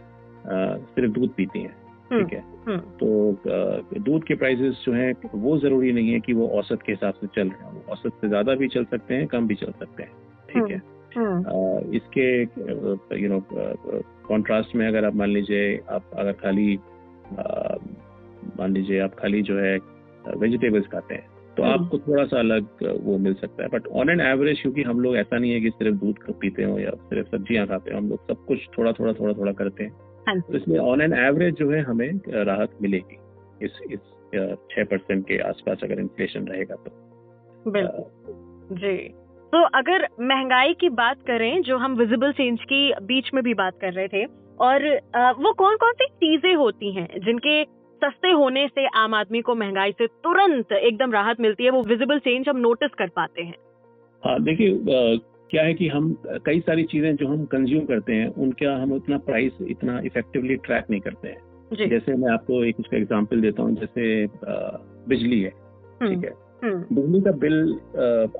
सिर्फ़ 0.95 1.11
दूध 1.11 1.33
पीती 1.33 1.59
हैं 1.59 1.75
हम्म। 2.11 2.23
ठीक 2.23 2.33
है? 2.33 2.43
तो 2.99 3.99
दूध 3.99 4.23
के 4.23 4.35
प्राइसेस 4.35 4.83
जो 4.85 4.93
है 4.93 5.11
वो 5.35 5.57
ज़रूरी 5.57 5.91
नहीं 5.93 6.13
है 6.13 6.19
कि 6.19 6.33
वो 6.33 6.47
औसत 6.47 6.81
के 6.85 6.91
हिसाब 6.91 7.13
से 7.13 7.27
चल 7.27 7.49
रहे 7.49 7.65
हैं। 7.65 7.73
वो 7.73 7.91
औसत 7.91 8.11
से 8.21 8.27
ज़्यादा 8.27 8.55
भी 8.55 8.67
चल 8.67 8.85
सकते 8.85 9.13
हैं 9.13 9.27
कम 9.27 9.47
भी 9.47 9.55
चल 9.55 9.71
सकते 9.79 10.03
हैं 10.03 10.11
ठीक 10.49 10.71
है? 10.71 10.81
इसके 11.97 12.41
यू 13.21 13.29
नो 13.29 13.39
कॉन्ट्रास्ट 14.27 14.75
में 14.75 14.87
अगर 14.87 15.05
आप 15.05 15.15
मान 15.15 15.29
लीजिए 15.29 15.77
आप 15.89 16.09
अगर 16.17 16.31
खाली 16.31 16.79
मान 18.59 18.73
लीजिए 18.73 18.99
आप 18.99 19.15
खाली 19.19 19.41
जो 19.41 19.59
है 19.59 19.77
वेजिटेबल्स 20.37 20.87
खाते 20.87 21.15
हैं 21.15 21.34
तो 21.57 21.63
हम्म। 21.63 21.73
आपको 21.73 21.97
थोड़ा 21.97 22.25
सा 22.25 22.39
अलग 22.39 22.67
वो 23.03 23.17
मिल 23.17 23.33
सकता 23.33 23.63
है। 23.63 23.69
बट 23.69 23.87
ऑन 23.87 24.09
एन 24.09 24.21
एवरेज 24.21 24.61
क्योंकि 24.61 24.83
हम 24.83 24.99
लोग 24.99 25.17
ऐसा 25.17 25.37
नहीं 25.37 25.51
है 25.51 25.59
कि 25.61 25.69
सिर्फ़ 25.69 25.95
दूध 25.95 26.19
पीते 26.39 26.63
हो 26.63 26.79
या 26.79 26.91
सिर्फ़ 26.91 27.27
सब्ज़ियाँ 27.27 27.67
खाते 27.67 27.91
हो 27.91 27.97
हम 27.97 28.09
लोग 28.09 28.27
सब 28.27 28.45
कुछ 28.45 28.67
थोड़ा 28.77 28.91
थोड़ा 28.91 29.13
थोड़ा 29.13 29.33
थोड़ा 29.33 29.51
करते 29.51 29.83
हैं। 29.83 29.91
हाँ 30.27 30.39
तो 30.41 30.53
इसलिए 30.53 30.77
ऑन 30.77 31.01
एन 31.01 31.13
एवरेज 31.13 31.55
जो 31.55 31.69
है 31.71 31.81
हमें 31.81 32.09
राहत 32.27 32.77
मिलेगी 32.81 33.17
इस 33.65 33.79
इस 33.91 33.99
छह 34.71 34.83
परसेंट 34.83 35.27
के 35.27 35.37
आसपास 35.39 35.83
अगर 35.83 35.99
इन्फ्लेशन 35.99 36.47
रहेगा 36.47 36.75
तो। 36.75 36.91
जी। 38.75 38.97
तो 39.53 39.61
अगर 39.77 40.07
महँगाई 40.21 40.73
की 40.73 40.89
बात 40.89 41.21
करें 41.27 41.61
जो 41.61 41.77
हम 41.77 41.95
विजिबल 41.95 42.31
चेंज 42.31 42.59
की 42.63 42.93
बीच 43.01 43.29
में 43.33 43.43
भी 43.43 43.53
बात 43.53 43.77
कर 43.81 43.93
रहे 43.93 44.07
थे 44.07 44.23
और 44.59 44.87
वो 45.39 45.53
कौन 45.53 45.75
कौन 45.75 45.93
सी 45.93 46.05
चीज़ें 46.05 46.53
होती 46.55 46.91
हैं 46.93 47.07
जिनके 47.25 47.61
सस्ते 48.05 48.31
होने 48.31 48.67
से 48.67 48.87
आम 48.95 49.13
आदमी 49.13 49.41
को 49.41 49.55
महँगाई 49.55 49.91
से 49.91 50.07
तुरंत 50.23 50.71
एकदम 50.73 51.11
राहत 51.11 51.39
मिलती 51.39 51.63
है 51.63 51.69
वो 51.71 51.81
विजिबल 51.83 52.19
चेंज 52.19 52.49
हम 52.49 52.57
नोटिस 52.59 52.91
कर 52.97 53.09
पाते 53.15 53.43
हैं। 53.43 53.55
हाँ 54.23 54.41
देखिए 54.43 55.19
क्या 55.51 55.63
है 55.63 55.73
कि 55.73 55.87
हम 55.87 56.15
कई 56.45 56.59
सारी 56.59 56.83
चीज़ें 56.83 57.15
जो 57.15 57.27
हम 57.27 57.43
कंज्यूम 57.45 57.85
करते 57.85 58.13
हैं 58.13 58.27
उनका 58.37 58.75
हम 58.75 58.91
उतना 58.93 59.17
प्राइस 59.25 59.57
इतना 59.69 59.99
इफेक्टिवली 60.05 60.55
ट्रैक 60.65 60.85
नहीं 60.89 61.01
करते 61.01 61.27
हैं। 61.27 61.89
जैसे 61.89 62.15
मैं 62.15 62.31
आपको 62.31 62.63
एक 62.65 62.79
उसका 62.79 62.97
एग्ज़ाम्पल 62.97 63.41
देता 63.41 63.63
हूँ 63.63 63.75
जैसे 63.75 64.25
बिजली 65.09 65.41
है 65.41 65.49
हम्म, 65.49 66.09
ठीक 66.09 66.23
है? 66.23 66.31
हम्म। 66.63 66.95
बिजली 66.95 67.21
का 67.21 67.31
बिल 67.37 67.55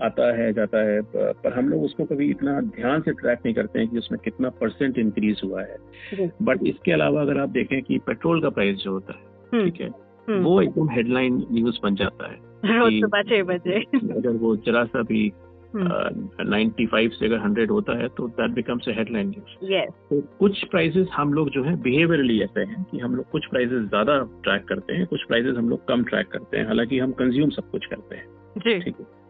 आता 0.04 0.32
है 0.38 0.52
जाता 0.54 0.84
है 0.84 1.02
पर 1.14 1.54
हम 1.54 1.70
लोग 1.70 1.84
उसको 1.84 2.06
कभी 2.06 2.30
इतना 2.32 2.60
ध्यान 2.72 3.02
से 3.02 3.12
ट्रैक 3.14 3.40
नहीं 3.46 3.56
करते 3.56 3.80
हैं 3.80 3.88
कि 3.88 3.98
उसमें 3.98 4.20
कितना 4.24 4.50
परसेंट 4.62 4.98
इंक्रीज 4.98 5.42
हुआ 5.44 5.62
है। 5.62 6.32
बट 6.42 6.68
इसके 6.68 6.92
अलावा 6.92 7.22
अगर 7.22 7.40
आप 7.40 7.50
देखें 7.52 7.82
कि 7.82 7.98
पेट्रोल 8.08 8.42
का 8.42 8.50
प्राइस 8.50 8.78
जो 8.78 8.92
होता 8.92 9.14
है। 9.14 9.25
ठीक 9.54 9.82
है? 9.82 9.90
हम्म। 10.30 10.44
वो 10.44 10.62
एकदम 10.62 10.90
हेडलाइन 10.90 11.46
न्यूज़ 11.52 11.80
बन 11.84 11.96
जाता 11.96 12.32
है 12.32 12.44
रोज 12.80 12.94
सुबह 12.94 13.22
छह 13.22 13.44
बजे। 13.44 13.80
अगर 14.18 14.30
वो 14.30 14.56
जरा 14.56 14.86
सा 14.86 15.02
भी 15.02 15.32
नाइन्टी 15.76 16.84
हम्म। 16.84 16.92
फाइव 16.92 17.10
से 17.10 17.26
अगर 17.26 17.38
हंड्रेड 17.38 17.72
होता 17.72 17.98
है 17.98 18.08
तो 18.08 18.28
दैट 18.28 18.52
बिकम्स 18.52 18.88
हेडलाइन 18.88 19.30
न्यूज़ 19.30 19.90
तो 20.10 20.22
कुछ 20.40 20.64
प्राइसेस 20.66 21.08
हम 21.14 21.34
लोग 21.34 21.50
जो 21.50 21.64
है 21.64 21.82
बिहेवियरली 21.82 22.42
ऐसे 22.42 22.62
हैं 22.62 22.84
कि 22.84 23.00
हम 23.00 23.16
लोग 23.16 23.30
कुछ 23.30 23.46
प्राइसेस 23.46 23.90
ज़्यादा 23.90 24.18
ट्रैक 24.44 24.66
करते 24.66 24.94
हैं 24.94 25.06
कुछ 25.06 25.24
प्राइसेस 25.24 25.58
हम 25.58 25.70
लोग 25.70 25.88
कम 25.88 26.04
ट्रैक 26.04 26.28
करते 26.28 26.58
हैं 26.58 26.66
हालाँकि 26.66 27.00
हम 27.00 27.12
कंज्यूम 27.12 27.50
सब 27.50 27.70
कुछ 27.70 27.86
करते 27.86 28.16
हैं। 28.16 28.26
ठीक 28.60 28.96
है? 29.00 29.26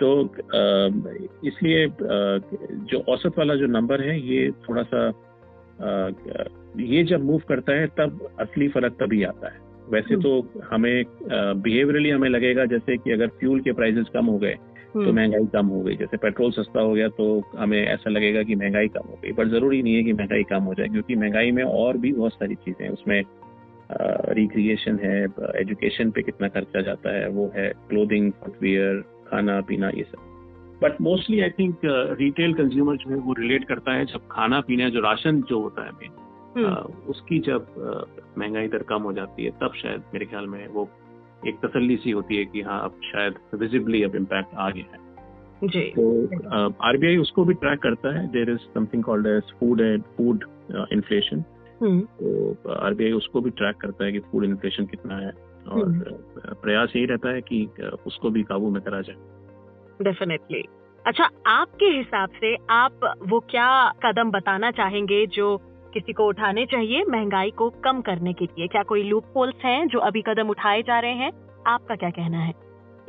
तो 0.00 0.34
इसलिए 1.44 1.86
जो 2.84 2.98
औसत 3.08 3.38
वाला 3.38 3.54
जो 3.54 3.66
नंबर 3.66 4.00
है 4.00 4.20
ये 4.20 4.50
थोड़ा 4.50 4.82
सा 4.82 5.08
ये 6.80 7.04
जब 7.04 7.24
मूव 7.24 7.42
करता 7.48 7.72
है 7.72 7.86
तब 7.86 8.28
असली 8.40 8.68
फ़र्क 8.68 8.92
तभी 8.92 9.22
आता 9.22 9.54
है 9.54 9.60
वैसे 9.90 10.14
हम्म। 10.14 10.22
तो 10.22 10.62
हमें 10.70 11.04
बिहेवियरली 11.62 12.10
हमें 12.10 12.28
लगेगा 12.28 12.64
जैसे 12.64 12.96
कि 12.96 13.12
अगर 13.12 13.26
फ्यूल 13.26 13.60
के 13.60 13.72
प्राइसेस 13.72 14.06
कम 14.14 14.26
हो 14.26 14.38
गए 14.38 14.54
तो 14.94 15.00
हम्म। 15.00 15.14
महँगाई 15.16 15.46
कम 15.46 15.66
हो 15.66 15.80
गई 15.80 15.96
जैसे 15.96 16.16
पेट्रोल 16.16 16.50
सस्ता 16.50 16.80
हो 16.80 16.92
गया 16.92 17.08
तो 17.08 17.42
हमें 17.58 17.86
ऐसा 17.86 18.10
लगेगा 18.10 18.42
कि 18.42 18.54
महँगाई 18.54 18.88
कम 18.88 19.08
हो 19.08 19.18
गई 19.22 19.32
पर 19.32 19.48
ज़रूरी 19.48 19.82
नहीं 19.82 19.94
है 19.94 20.02
कि 20.02 20.12
महँगाई 20.12 20.42
कम 20.42 20.62
हो 20.62 20.74
जाए 20.74 20.88
क्योंकि 20.88 21.16
महँगाई 21.16 21.50
में 21.50 21.64
और 21.64 21.96
भी 21.96 22.12
बहुत 22.12 22.32
सारी 22.32 22.54
चीज़ें 22.54 22.84
हैं 22.86 22.92
उसमें 22.92 23.22
रिक्रिएशन 24.30 24.98
है 24.98 25.24
एजुकेशन 25.60 26.10
पे 26.10 26.22
कितना 26.22 26.48
खर्चा 26.48 26.80
जाता 26.80 27.16
है 27.16 27.28
वो 27.28 27.52
है 27.56 27.68
क्लोथिंग 27.88 28.32
फुटवेयर 28.32 29.00
खाना 29.30 29.60
पीना 29.60 29.88
ये 29.88 30.02
सब 30.02 30.26
but 30.82 31.00
mostly 31.00 31.40
I 31.40 31.50
think 31.50 31.78
retail 32.20 32.54
consumer 32.54 32.96
जो 32.96 33.10
है 33.10 33.16
वो 33.16 33.32
रिलेट 33.32 33.64
करता 33.64 33.92
है 33.92 34.06
जब 34.06 34.20
खाना 34.30 34.60
पीना 34.60 34.88
जो 34.88 35.00
राशन 35.00 35.40
जो 35.42 35.60
होता 35.60 35.84
है। 35.84 36.25
उसकी 36.56 37.38
जब 37.38 37.66
महँगाई 38.38 38.68
दर 38.68 38.82
कम 38.82 39.02
हो 39.02 39.12
जाती 39.12 39.44
है 39.44 39.50
तब 39.60 39.72
शायद 39.76 40.02
मेरे 40.14 40.26
ख्याल 40.26 40.46
में 40.46 40.66
वो 40.68 40.88
एक 41.46 41.56
तसल्ली 41.64 41.96
सी 41.96 42.10
होती 42.10 42.36
है 42.36 42.44
कि 42.44 42.60
हाँ 42.60 42.82
अब 42.84 43.00
शायद 43.04 43.34
विजिबली 43.54 44.02
अब 44.02 44.16
इम्पैक्ट 44.16 44.54
आ 44.54 44.70
गया 44.70 44.92
है। 44.92 45.04
जी। 45.64 45.80
तो 45.90 46.72
आरबीआई 46.82 47.16
उसको 47.16 47.44
भी 47.44 47.54
ट्रैक 47.54 47.78
करता 47.78 48.14
है। 48.18 48.26
There 48.28 48.50
is 48.50 48.58
something 48.74 49.04
called 49.04 49.26
as 49.26 49.52
food 49.60 49.80
and 49.80 50.02
food 50.16 50.44
inflation 50.92 51.44
तो 51.82 52.72
आरबीआई 52.74 53.12
उसको 53.12 53.40
भी 53.40 53.50
ट्रैक 53.50 53.76
करता 53.76 54.04
है 54.04 54.12
कि 54.12 54.18
फ़ूड 54.18 54.44
इन्फ्लेशन 54.44 54.86
कितना 54.86 55.16
है। 55.16 55.30
और 55.66 55.86
हम्म। 55.86 56.54
प्रयास 56.62 56.92
यही 56.96 57.06
रहता 57.06 57.30
है 57.30 57.40
कि 57.40 57.64
उसको 58.06 58.30
भी 58.30 58.42
काबू 58.42 58.70
में 58.70 58.82
करा 58.82 59.00
जाए। 59.00 59.16
डेफिनेटली 60.02 60.64
अच्छा 61.04 61.28
आपके 61.46 61.86
हिसाब 61.86 62.28
से 62.30 62.54
आप 62.70 63.00
वो 63.22 63.40
क्या 63.40 63.68
कदम 64.04 64.30
बताना 64.30 64.70
चाहेंगे 64.70 65.26
जो 65.26 65.56
किसी 65.96 66.12
को 66.12 66.26
उठाने 66.28 66.64
चाहिए 66.66 67.04
महँगाई 67.08 67.50
को 67.56 67.68
कम 67.84 68.00
करने 68.00 68.32
के 68.32 68.44
लिए 68.46 68.66
क्या 68.68 68.82
कोई 68.84 69.02
लूप 69.02 69.36
होल्स 69.36 69.64
हैं 69.64 69.86
जो 69.88 69.98
अभी 70.02 70.22
कदम 70.22 70.48
उठाए 70.50 70.82
जा 70.82 70.98
रहे 71.00 71.14
हैं 71.14 71.30
आपका 71.66 71.94
क्या 71.96 72.10
कहना 72.12 72.38
है 72.38 72.52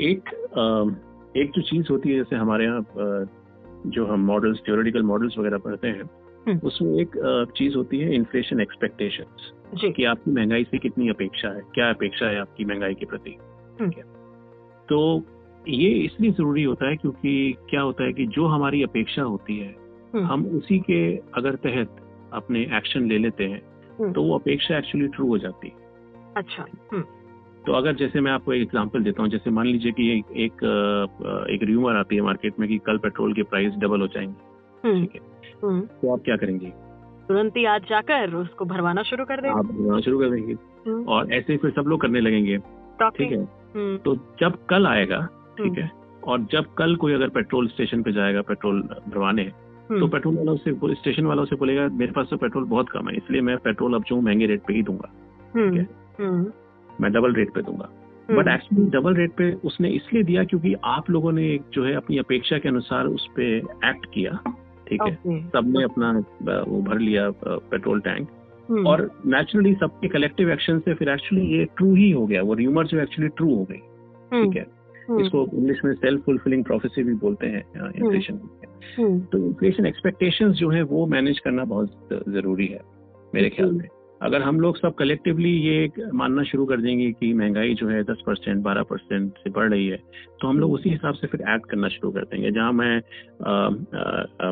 एक 0.02 0.30
एक 1.38 1.52
जो 1.52 1.62
चीज़ 1.63 1.91
होती 1.91 2.10
है 2.10 2.17
जैसे 2.17 2.36
हमारे 2.36 2.65
यहाँ 2.65 3.26
जो 3.88 4.06
हम 4.06 4.26
मॉडल्स 4.26 4.62
थियोरिटिकल 4.67 5.04
मॉडल्स 5.04 5.38
वगैरह 5.38 5.58
पढ़ते 5.58 5.88
हैं 5.89 6.10
हम्म। 6.47 6.60
उसमें 6.63 6.93
एक 6.95 7.17
चीज़ 7.58 7.76
होती 7.76 8.00
है 8.00 8.15
इन्फ्लेशन 8.15 8.62
एक्सपेक्टेशन 8.62 9.91
कि 9.91 10.04
आपकी 10.06 10.32
महँगाई 10.32 10.63
से 10.63 10.78
कितनी 10.78 11.10
अपेक्षा 11.10 11.50
है 11.50 11.62
क्या 11.76 11.89
अपेक्षा 11.89 12.30
है 12.30 12.39
आपकी 12.41 12.65
महँगाई 12.65 12.93
के 12.93 13.06
प्रति 13.06 13.36
हम्म। 13.82 13.91
तो 14.89 15.02
ये 15.69 15.89
इसलिए 16.00 16.32
ज़रूरी 16.32 16.63
होता 16.63 16.89
है 16.89 16.95
क्योंकि 16.95 17.56
क्या 17.69 17.82
होता 17.82 18.04
है 18.04 18.13
कि 18.13 18.26
जो 18.32 18.45
हमारी 18.47 18.84
अपेक्षा 18.84 19.21
होती 19.23 19.58
है 19.60 19.76
हम्म। 20.13 20.26
हम 20.26 20.45
उसी 20.58 20.80
के 20.82 21.02
अगर 21.38 21.56
तहत 21.62 22.04
अपने 22.33 22.59
एक्शन 22.77 23.07
ले 23.07 23.17
लेते 23.17 23.43
हैं 23.43 23.61
हम्म। 23.99 24.11
तो 24.13 24.23
वो 24.23 24.37
अपेक्षा 24.37 24.77
एक्चुअली 24.77 25.07
ट्रू 25.07 25.27
हो 25.27 25.37
जाती। 25.37 25.67
है 25.67 25.73
अच्छा 26.37 26.65
हम्म, 26.93 27.03
तो 27.65 27.73
अगर 27.73 27.95
जैसे 27.95 28.21
मैं 28.21 28.31
आपको 28.31 28.53
एक 28.53 28.61
एग्जांपल 28.61 29.03
देता 29.03 29.21
हूँ 29.21 29.29
जैसे 29.29 29.49
मान 29.49 29.65
लीजिए 29.65 29.91
कि 29.91 30.17
एक 30.17 30.25
एक, 30.31 30.53
एक 31.49 31.63
र्यूमर 31.63 31.95
आती 31.95 32.15
है 32.15 32.21
मार्केट 32.21 32.59
में 32.59 32.69
कि 32.69 32.77
कल 32.77 32.97
पेट्रोल 32.97 33.33
के 33.33 33.43
प्राइस 33.43 33.73
डबल 33.73 34.01
हो 34.01 34.07
जाएँगे 34.07 34.89
हम्म, 34.89 35.05
ठीक 35.05 35.15
है। 35.15 35.81
तो 35.81 36.13
आप 36.13 36.21
क्या 36.25 36.35
करेंगे? 36.37 36.73
तुरंत 37.27 37.57
ही 37.57 37.65
आज 37.65 37.81
जाकर 37.89 38.33
उसको 38.33 38.65
भरवाना 38.65 39.03
शुरू 39.03 39.25
कर 39.25 39.41
देंगे। 39.41 39.59
आप 39.59 39.65
भरना 39.65 39.99
शुरू 39.99 40.19
कर 40.19 40.29
देंगे। 40.29 40.53
और 41.05 41.33
ऐसे 41.33 41.53
ही 41.53 41.57
फिर 41.57 41.71
सब 41.71 41.87
लोग 41.87 42.01
करने 42.01 42.19
लगेंगे 42.19 42.57
ठीक 43.01 43.31
है? 43.31 43.45
तो 43.97 44.15
जब 44.39 44.65
कल 44.65 44.87
आएगा 44.87 45.29
ठीक 45.57 45.77
है? 45.77 45.91
और 46.27 46.39
जब 46.51 46.73
कल 46.73 46.95
कोई 46.95 47.13
अगर 47.13 47.29
पेट्रोल 47.29 47.67
स्टेशन 47.67 48.01
पे 48.03 48.11
जाएगा 48.11 48.41
पेट्रोल 48.41 48.81
भरवाने 48.81 49.51
तो 49.89 50.08
पेट्रोल 50.08 50.36
वालों 50.38 50.56
से 50.58 50.95
स्टेशन 50.95 51.26
वालों 51.26 51.45
से 51.45 51.56
बोलेगा 51.56 51.88
मेरे 51.93 52.12
पास 52.12 52.28
तो 52.30 52.38
पेट्रोल 52.38 52.63
बहुत 52.65 52.89
कम 52.89 53.10
है 53.10 53.15
इसलिए 53.15 53.41
मैं 53.41 53.58
पेट्रोल 53.58 53.93
अब 53.93 54.04
जो 54.04 54.19
महँगे 54.21 54.45
रेट 54.45 54.62
पे 54.67 54.73
ही 54.73 54.84
दूँगा 54.84 55.10
हम्म, 55.56 55.78
ठीक 55.78 55.88
हम्म, 56.19 56.45
मैं 57.02 57.12
डबल 57.12 57.34
रेट 57.34 57.54
पे 57.54 57.62
दूँगा. 57.62 57.89
Hmm, 58.30 58.38
but 58.38 58.47
actually 58.47 58.86
double 58.89 59.15
rate 59.15 59.32
पे 59.32 59.52
उसने 59.65 59.89
इसलिए 59.89 60.23
दिया 60.23 60.43
क्योंकि 60.43 60.73
आप 60.86 61.10
लोगों 61.10 61.32
ने 61.32 61.54
एक 61.54 61.69
जो 61.73 61.84
है 61.84 61.93
अपनी 61.93 62.17
अपेक्षा 62.17 62.58
के 62.58 62.69
अनुसार 62.69 63.08
उस 63.08 63.28
पे 63.36 63.56
एक्ट 63.58 64.06
किया 64.13 64.39
ठीक 64.88 65.02
है? 65.02 65.12
Okay, 65.12 65.41
सबने 65.54 65.84
अपना 65.84 66.12
वो 66.63 66.82
भर 66.82 67.00
लिया 67.00 67.30
पेट्रोल 67.43 68.00
टैंक 68.00 68.28
हम्म, 68.69 68.88
और 68.88 69.10
नेचुरली 69.26 69.73
सबके 69.73 70.08
कलेक्टिव 70.08 70.52
एक्शन 70.52 70.80
से 70.80 70.93
फिर 70.93 71.10
एक्चुअली 71.10 71.45
ये 71.58 71.65
ट्रू 71.78 71.93
ही 71.95 72.10
हो 72.12 72.26
गया 72.28 72.41
वो 72.41 72.54
र्यूमर 72.54 72.88
जो 72.88 73.00
एक्चुअली 73.00 73.30
ट्रू 73.30 73.54
हो 73.56 73.63
गई 73.63 73.80
हम्म, 74.34 74.43
ठीक 74.45 74.58
है? 74.58 74.65
हम्म, 75.10 75.19
इसको 75.21 75.45
इंग्लिश 75.54 75.82
में 75.86 75.93
सेल्फ 75.93 76.23
फुलफिलिंग 76.26 76.63
प्रोफेसी 76.63 77.04
भी 77.04 77.13
बोलते 77.15 77.47
हैं 77.47 77.63
इन्फ्लेशन 77.95 78.34
हम्म, 78.34 78.56
तो 78.99 79.37
इन्फ्लेशन 79.37 79.85
एक्सपेक्टेशंस 79.85 80.55
जो 80.55 80.69
है 80.69 80.81
वो 80.85 81.05
मैनेज 81.07 81.39
करना 81.39 81.63
बहुत 81.65 82.09
ज़रूरी 82.29 82.67
है 82.67 82.81
मेरे 83.35 83.49
ख्याल 83.49 83.71
में। 83.71 83.87
अगर 84.21 84.41
हम 84.41 84.59
लोग 84.59 84.77
सब 84.77 84.93
कलेक्टिवली 84.95 85.51
ये 85.59 86.07
मानना 86.13 86.43
शुरू 86.43 86.65
कर 86.65 86.81
देंगे 86.81 87.11
कि 87.11 87.33
महँगाई 87.33 87.73
जो 87.73 87.87
है 87.87 88.01
दस 88.03 88.23
परसेंट 88.27 88.63
बारह 88.63 88.83
परसेंट 88.83 89.33
से 89.33 89.49
बढ़ 89.49 89.69
रही 89.69 89.87
है 89.87 89.97
तो 90.41 90.47
हम 90.47 90.59
लोग 90.59 90.73
उसी 90.73 90.89
हिसाब 90.89 91.13
से 91.15 91.27
फिर 91.27 91.41
एक्ट 91.49 91.69
करना 91.69 91.87
शुरू 91.89 92.11
कर 92.11 92.25
देंगे। 92.25 92.51
जहाँ 92.51 92.71
मैं 92.73 93.01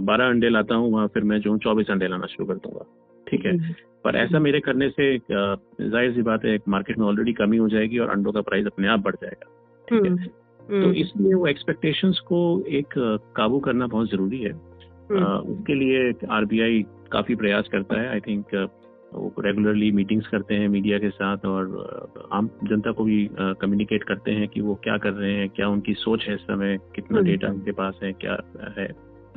बारह 0.05 0.25
अंडे 0.25 0.49
लाता 0.49 0.75
हूँ 0.75 0.91
वहाँ 0.93 1.07
फिर 1.07 1.23
मैं 1.23 1.39
जो 1.41 1.51
हूँ 1.51 1.59
चौबीस 1.59 1.89
अंडे 1.91 2.07
लाना 2.07 2.27
शुरू 2.27 2.45
कर 2.45 2.55
दूँगा। 2.57 2.85
ठीक 3.27 3.45
है? 3.45 3.51
हम्म, 3.51 3.73
पर 4.03 4.15
ऐसा 4.15 4.39
मेरे 4.39 4.59
करने 4.59 4.89
से 4.89 5.17
ज़ाहिर 5.19 6.13
सी 6.13 6.21
बात 6.21 6.45
है 6.45 6.57
मार्केट 6.69 6.97
में 6.97 7.05
ऑलरेडी 7.07 7.33
कमी 7.33 7.57
हो 7.57 7.69
जाएगी 7.69 7.97
और 7.97 8.09
अंडों 8.09 8.31
का 8.31 8.41
प्राइस 8.41 8.65
अपने 8.65 8.87
आप 8.87 8.99
बढ़ 8.99 9.15
जाएगा। 9.15 9.49
ठीक 9.87 10.05
है? 10.05 10.09
हम्म, 10.09 10.29
तो 10.69 10.75
हम्म, 10.75 10.91
इसलिए 10.91 11.33
वो 11.33 11.47
एक्सपेक्टेशंस 11.47 12.19
को 12.19 12.39
एक 12.69 12.93
काबू 13.35 13.59
करना 13.59 13.87
बहुत 13.87 14.09
ज़रूरी 14.11 14.41
है। 14.41 14.51
हम्म, 14.51 15.23
उसके 15.23 15.73
लिए 15.73 16.11
आरबीआई 16.31 16.85
काफ़ी 17.11 17.35
प्रयास 17.35 17.67
करता 17.71 17.99
है। 18.01 18.07
आई 18.09 18.19
थिंक 18.19 18.69
वो 19.13 19.33
रेगुलरली 19.39 19.91
मीटिंग्स 19.91 20.27
करते 20.27 20.55
हैं 20.55 20.67
मीडिया 20.67 20.97
के 20.99 21.09
साथ 21.09 21.45
और 21.45 22.27
आम 22.31 22.49
जनता 22.63 22.91
को 22.91 23.03
भी 23.03 23.29
कम्युनिकेट 23.33 24.03
करते 24.03 24.31
हैं 24.31 24.47
कि 24.47 24.61
वो 24.61 24.75
क्या 24.75 24.97
कर 24.97 25.13
रहे 25.13 25.33
हैं 25.33 25.49
क्या 25.49 25.67
उनकी 25.69 25.93
सोच 25.93 26.23
है 26.23 26.35
इस 26.35 26.41
समय 26.41 26.77
कितना 26.95 27.17
हम्म। 27.17 27.27
डेटा 27.27 27.47
उनके 27.47 27.71
पास 27.71 27.99
है 28.03 28.11
क्या 28.13 28.37
है। 28.77 28.87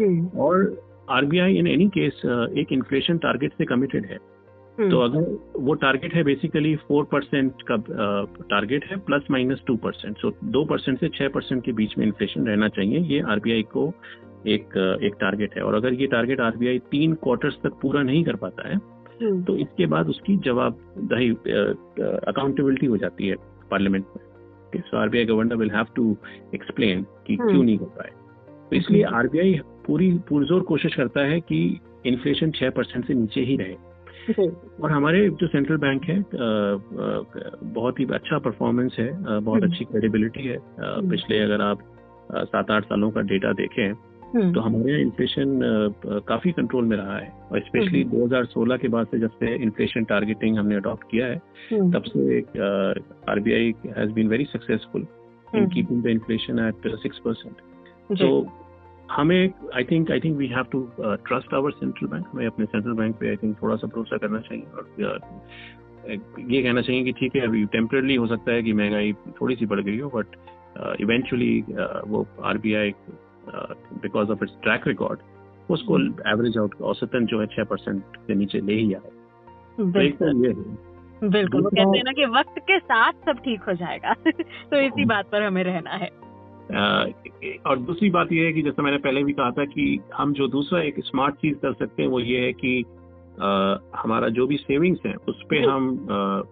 हम्म, 0.00 0.26
और 0.38 0.82
आरबीआई 1.10 1.54
इन 1.54 1.66
एनी 1.66 1.88
केस 1.88 2.20
एक 2.58 2.72
इन्फ्लेशन 2.72 3.18
टारगेट 3.18 3.52
से 3.52 3.64
कमिटेड 3.64 4.04
है। 4.04 4.16
हम्म, 4.16 4.37
तो 4.80 4.98
अगर 5.00 5.22
वो 5.56 5.74
टारगेट 5.74 6.14
है 6.14 6.22
बेसिकली 6.24 6.74
फोर 6.88 7.04
परसेंट 7.04 7.62
का 7.70 7.76
टारगेट 8.50 8.84
है 8.84 8.96
plus 8.96 9.22
minus 9.30 9.62
two 9.66 9.76
percent 9.76 10.18
so 10.18 10.30
दो 10.46 10.64
परसेंट 10.64 10.98
से 11.00 11.08
छह 11.08 11.28
परसेंट 11.28 11.64
के 11.64 11.72
बीच 11.72 11.96
में 11.98 12.04
इन्फ्लेशन 12.06 12.46
रहना 12.46 12.68
चाहिए 12.68 12.98
ये 13.14 13.20
आरबीआई 13.30 13.62
को 13.72 13.86
एक 14.46 14.76
एक 15.02 15.14
टारगेट 15.20 15.56
है। 15.56 15.62
और 15.62 15.74
अगर 15.74 15.94
ये 15.94 16.06
टारगेट 16.06 16.40
आरबीआई 16.40 16.78
तीन 16.90 17.14
क्वार्टर्स 17.14 17.58
तक 17.64 17.78
पूरा 17.82 18.02
नहीं 18.02 18.22
कर 18.24 18.36
पाता 18.36 18.68
है 18.68 18.74
हम्म, 18.74 19.42
तो 19.44 19.56
इसके 19.56 19.86
बाद 19.86 20.08
उसकी 20.08 20.36
जवाबदही 20.36 21.30
अकाउंटेबिलिटी 22.28 22.86
हो 22.86 22.96
जाती 22.96 23.28
है 23.28 23.36
पार्लियामेंट 23.70 24.04
में। 24.16 24.80
So 24.80 24.96
RBI 24.96 25.24
governor 25.24 25.56
will 25.56 25.70
have 25.70 25.86
to 25.96 26.16
explain 26.54 27.02
कि 27.26 27.34
हम्म। 27.34 27.50
क्यों 27.50 27.64
नहीं 27.64 27.78
कर 27.78 27.84
पाए। 27.98 28.10
तो 28.70 28.76
इसलिए 28.76 29.02
हम्म। 29.02 29.16
आरबीआई 29.16 29.60
पूरी 29.86 30.10
पुरजोर 30.28 30.62
कोशिश 30.62 30.94
करता 30.94 31.20
है 31.26 31.40
कि 31.40 31.60
इन्फ्लेशन 32.06 32.50
छह 32.50 32.70
परसेंट 32.70 33.06
से 33.06 33.14
नीचे 33.14 33.40
ही 33.40 33.56
रहे। 33.56 33.76
और 34.82 34.90
हमारे 34.92 35.28
जो 35.30 35.46
सेंट्रल 35.46 35.76
बैंक 35.76 36.04
है 36.04 36.22
बहुत 37.72 38.00
ही 38.00 38.06
अच्छा 38.12 38.38
परफॉर्मेंस 38.38 38.96
है 38.98 39.10
बहुत 39.40 39.62
हम्म। 39.62 39.70
अच्छी 39.72 39.84
क्रेडिबिलिटी 39.84 40.46
है। 40.46 40.58
पिछले 41.10 41.38
अगर 41.40 41.60
आप 41.60 41.78
सात 42.52 42.70
आठ 42.70 42.84
सालों 42.84 43.10
का 43.10 43.20
डेटा 43.20 43.52
देखें 43.52 43.88
हम्म, 44.34 44.52
तो 44.52 44.60
हमारे 44.60 44.90
यहाँ 44.90 45.00
इन्फ्लेशन 45.00 45.60
काफ़ी 46.28 46.52
कंट्रोल 46.52 46.84
में 46.84 46.96
रहा 46.96 47.16
है। 47.18 47.28
और 47.52 47.60
स्पेशली 47.60 48.02
2016 48.04 48.76
के 48.78 48.88
बाद 48.88 49.06
से 49.06 49.18
जब 49.18 49.30
से 49.30 49.54
इन्फ्लेशन 49.54 50.04
टारगेटिंग 50.04 50.58
हमने 50.58 50.76
अडॉप्ट 50.76 51.10
किया 51.10 51.26
है 51.26 51.40
हम्म, 51.72 51.90
तब 51.92 52.02
से 52.02 52.40
RBI 53.32 53.74
has 53.96 54.12
been 54.12 54.28
very 54.28 54.44
successful 54.44 55.00
in 55.00 55.58
hmm, 55.58 55.68
keeping 55.68 56.02
the 56.02 56.06
inflation 56.06 56.58
at 56.58 56.96
six 56.96 57.18
percent 57.18 57.54
तो 58.18 58.28
हमें 59.10 59.50
I 59.76 59.84
think 59.84 60.10
I 60.10 60.20
think 60.20 60.36
we 60.36 60.46
have 60.46 60.64
to 60.72 60.90
trust 61.00 61.54
our 61.54 61.70
central 61.70 62.08
bank 62.08 62.26
हमें 62.32 62.46
अपने 62.46 62.66
सेंट्रल 62.66 62.92
बैंक 62.92 63.16
पे 63.16 63.28
आई 63.28 63.36
थिंक 63.36 63.62
थोड़ा 63.62 63.76
सा 63.76 63.86
भरोसा 63.86 64.16
करना 64.16 64.40
चाहिए 64.40 64.64
और 64.64 64.90
uh, 65.00 66.18
ये 66.38 66.62
कहना 66.62 66.80
चाहिए 66.82 67.04
कि 67.04 67.12
ठीक 67.12 67.36
है 67.36 67.40
अभी 67.40 67.64
टेम्परली 67.64 68.14
हो 68.14 68.26
सकता 68.26 68.52
है 68.52 68.62
कि 68.62 68.72
महँगाई 68.72 69.12
थोड़ी 69.12 69.56
सी 69.56 69.66
बढ़ 69.66 69.80
गई 69.80 69.98
हो 69.98 70.08
बट 70.08 70.26
इवेंचुअली 71.00 71.64
वो 72.06 72.26
RBI 72.44 72.94
because 74.02 74.30
of 74.30 74.38
its 74.42 74.54
track 74.62 74.88
record 74.88 75.18
उसको 75.70 75.98
एवरेज 76.30 76.58
आउट 76.58 76.74
औसतन 76.82 77.26
जो 77.26 77.40
है 77.40 77.46
छह 77.46 77.64
परसेंट 77.64 78.02
के 78.16 78.34
नीचे 78.34 78.60
ले 78.60 78.74
ही 78.74 78.94
आए। 78.94 79.10
तो 79.76 79.84
बिल्कुल। 79.84 80.46
है। 80.46 81.44
वो 81.44 81.70
कहते 81.70 81.98
हैं 81.98 82.04
ना 82.04 82.12
कि 82.12 82.26
वक्त 82.26 82.58
के 82.58 82.78
साथ 82.78 83.12
सब 83.12 83.32
ठीक 83.32 83.60
हो 83.60 83.72
जाएगा। 83.72 84.14
तो 84.70 84.80
इसी 84.80 85.04
बात 85.04 85.30
पर 85.30 85.42
हमें 85.42 85.64
रहना 85.64 85.90
है। 85.90 86.27
और 87.66 87.78
दूसरी 87.78 88.10
बात 88.10 88.32
यह 88.32 88.44
है 88.44 88.52
कि 88.52 88.62
जैसा 88.62 88.82
मैंने 88.82 88.98
पहले 88.98 89.24
भी 89.24 89.32
कहा 89.32 89.50
था 89.50 89.64
कि 89.64 90.00
हम 90.14 90.32
जो 90.32 90.48
दूसरा 90.48 90.80
एक 90.82 90.94
स्मार्ट 90.98 91.34
चीज़ 91.34 91.54
कर 91.54 91.72
सकते 91.72 92.02
हैं 92.02 92.10
वो 92.10 92.20
ये 92.20 92.40
है 92.40 92.52
कि 92.52 92.84
अ, 93.40 93.78
हमारा 93.96 94.28
जो 94.28 94.46
भी 94.46 94.56
सेविंग्स 94.56 95.00
है 95.06 95.14
उस 95.14 95.42
पे 95.50 95.58
जी। 95.58 95.64
हम 95.64 95.96
अ, 95.96 96.42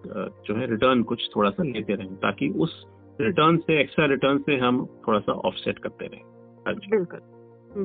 जो 0.46 0.56
है 0.56 0.70
रिटर्न 0.70 1.02
कुछ 1.02 1.28
थोड़ा 1.36 1.50
सा 1.50 1.62
लेते 1.62 1.94
रहें 1.94 2.14
ताकि 2.14 2.48
उस 2.48 2.86
रिटर्न 3.20 3.56
से 3.56 3.80
एक्स्ट्रा 3.80 4.06
रिटर्न 4.06 4.38
से 4.38 4.56
हम 4.56 4.86
थोड़ा 5.08 5.18
सा 5.18 5.32
ऑफसेट 5.32 5.78
करते 5.78 6.06
रहें। 6.06 6.22
हाँ 6.66 6.74
बिल्कुल 6.74 7.20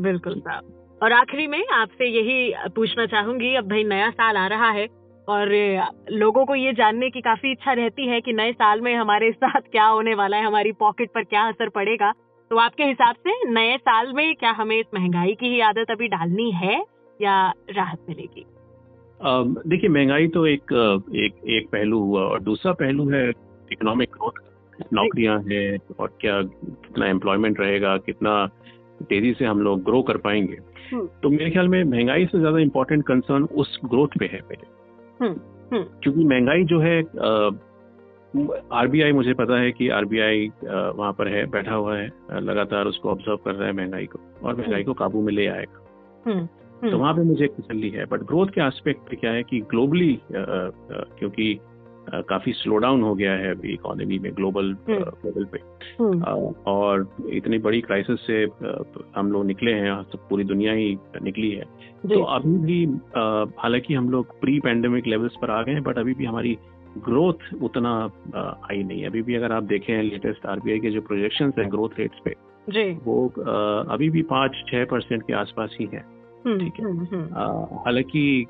बिल्कुल 0.02 0.40
साहब। 0.40 1.00
और 1.04 1.12
आखिरी 1.12 1.48
में 1.48 1.68
आपसे 1.68 2.08
यही 2.08 2.54
पूछना 2.76 3.06
चाहूँगी 3.06 3.56
अब 3.56 3.70
भाई 3.70 3.84
नया 3.84 4.10
साल 4.10 4.38
आ 4.38 4.48
रहा 4.48 4.70
है 4.70 4.88
और 5.28 5.50
लोगों 6.12 6.46
को 6.46 6.56
ये 6.56 6.74
जानने 6.74 7.10
की 7.10 7.22
काफ़ी 7.22 7.52
इच्छा 7.52 7.74
रहती 7.74 8.08
है 8.08 8.22
कि 8.22 8.34
नए 8.34 8.52
साल 8.52 8.82
में 8.82 8.96
हमारे 8.96 9.32
साथ 9.44 9.62
क्या 9.62 9.86
होने 9.86 10.14
वाला 10.16 10.38
है 10.38 10.46
हमारी 10.46 10.72
पॉकेट 10.72 11.10
पर 11.10 11.24
क्या 11.24 11.48
असर 11.48 11.70
पड़ेगा 11.70 12.14
तो 12.52 12.58
आपके 12.58 12.84
हिसाब 12.84 13.16
से 13.16 13.52
नए 13.52 13.78
साल 13.78 14.14
में 14.14 14.36
क्या 14.36 14.52
हमें 14.52 14.80
इस 14.80 14.86
महँगाई 14.94 15.34
की 15.34 15.46
ही 15.46 15.60
आदत 15.60 15.92
अभी 15.92 16.08
डालनी 16.08 16.52
है 16.52 16.84
या 17.22 17.54
राहत 17.70 18.06
मिलेगी 18.10 18.46
देखिए 19.68 19.90
महँगाई 19.90 20.28
तो 20.28 20.46
एक 20.48 20.74
एक 21.16 21.36
एक 21.50 21.68
पहलू 21.68 22.00
हुआ 22.00 22.22
और 22.22 22.42
दूसरा 22.42 22.74
पहलू 22.74 23.10
है 23.10 23.30
इकोनॉमिक 23.72 24.10
ग्रोथ 24.10 24.42
नौकरियाँ 24.94 25.40
हैं 25.40 25.78
और 26.00 26.18
क्या 26.22 26.42
कितना 26.42 27.08
एम्प्लॉयमेंट 27.08 27.60
रहेगा 27.60 27.98
कितना 27.98 28.46
तेज़ी 29.10 29.34
से 29.34 29.46
हम 29.46 29.62
लोग 29.62 29.84
ग्रो 29.84 30.02
कर 30.02 30.18
पाएँगे 30.18 30.58
हम्म। 30.92 31.08
तो 31.24 31.30
मेरे 31.30 31.50
ख्याल 31.52 31.68
में 31.68 31.84
महँगाई 31.84 32.26
से 32.26 32.40
ज़्यादा 32.40 32.60
इम्पोर्टेंट 32.60 33.06
कंसर्न 33.08 33.44
उस 33.44 33.80
ग्रोथ 33.86 34.20
पे 34.20 34.26
है 34.26 34.40
मेरे। 34.40 34.81
क्योंकि 35.24 36.26
महँगाई 36.26 36.64
जो 36.64 36.80
है 36.80 37.02
आरबीआई 38.74 39.12
मुझे 39.12 39.34
पता 39.34 39.60
है 39.60 39.72
कि 39.72 39.90
आरबीआई 39.90 40.52
वहाँ 40.66 41.14
पर 41.14 41.28
है 41.28 41.46
बैठा 41.46 41.74
हुआ 41.74 41.98
है 41.98 42.12
लगातार 42.32 42.86
उसको 42.86 43.10
ऑब्ज़र्व 43.10 43.38
कर 43.38 43.56
रहा 43.56 43.68
है 43.68 43.74
महँगाई 43.74 44.06
को 44.06 44.20
और 44.44 44.56
महँगाई 44.56 44.84
को 44.84 44.94
काबू 44.94 45.22
में 45.22 45.34
ले 45.34 45.48
आएगा। 45.48 45.86
हम्म, 46.26 46.46
तो 46.46 46.88
हम्म, 46.88 46.98
वहाँ 46.98 47.14
पे 47.14 47.22
मुझे 47.22 47.46
एक 47.46 47.52
तसली 47.52 47.90
है 47.90 48.06
बट 48.06 48.20
ग्रोथ 48.20 48.48
के 48.48 48.62
एस्पेक्ट 48.62 49.10
पे 49.10 49.16
क्या 49.16 49.32
है 49.32 49.44
कि 49.44 49.60
ग्लोबली 49.60 50.22
क्योंकि 50.32 51.60
काफ़ी 52.10 52.52
स्लो 52.54 52.78
डाउन 52.78 53.02
हो 53.02 53.14
गया 53.16 53.32
है 53.32 53.52
अभी 53.52 53.74
इकोनॉमी 53.74 54.20
में 54.20 54.32
ग्लोबल 54.36 54.66
हम्म। 54.90 55.00
लेवल 55.26 55.46
पे। 55.46 55.60
हम्म, 56.00 56.24
और 56.68 57.16
इतनी 57.30 57.58
बड़ी 57.58 57.82
क्राइसिस 57.82 58.26
से 58.28 58.44
हम 59.16 59.32
लोग 59.32 59.46
निकले 59.46 59.72
हैं 59.72 60.02
सब 60.04 60.28
पूरी 60.30 60.44
दुनिया 60.44 60.74
ही 60.74 60.98
निकली 61.22 61.52
है। 61.52 61.64
तो 62.06 62.24
अभी 62.24 62.58
भी 62.58 62.86
हालाँकि 63.60 63.94
हम 63.94 64.10
लोग 64.10 64.40
प्री 64.42 64.60
पैंडेमिक 64.60 65.08
लेवल्स 65.08 65.36
पर 65.42 65.52
आ 65.52 65.62
गए 65.64 65.72
हैं 65.72 65.84
बट 65.84 65.98
अभी 65.98 66.14
भी 66.14 66.26
हमारी 66.26 66.58
ग्रोथ 66.98 67.54
उतना 67.62 68.10
आई 68.72 68.84
नहीं 68.84 69.02
है। 69.02 69.08
अभी 69.08 69.22
भी 69.22 69.36
अगर 69.36 69.52
आप 69.52 69.64
देखें 69.64 70.02
लेटेस्ट 70.04 70.46
आरबीआई 70.46 70.80
के 70.80 70.90
जो 70.90 71.02
प्रोजेक्शन 71.02 71.52
है 71.60 71.70
ग्रोथ 71.70 72.00
रेट्स 72.00 72.20
पे 72.26 72.36
जी। 72.70 72.84
वो 73.04 73.28
अभी 73.90 74.10
भी 74.10 74.22
पाँच 74.22 74.52
छह 74.68 74.86
परसेंट 74.86 75.24
के 75.24 75.34
आसपास 75.34 75.76
ही 75.80 75.86
हैं। 75.94 76.06
हम्म, 76.46 76.58
ठीक 76.60 76.74
है। 76.80 76.86
हालाँकि 77.86 78.46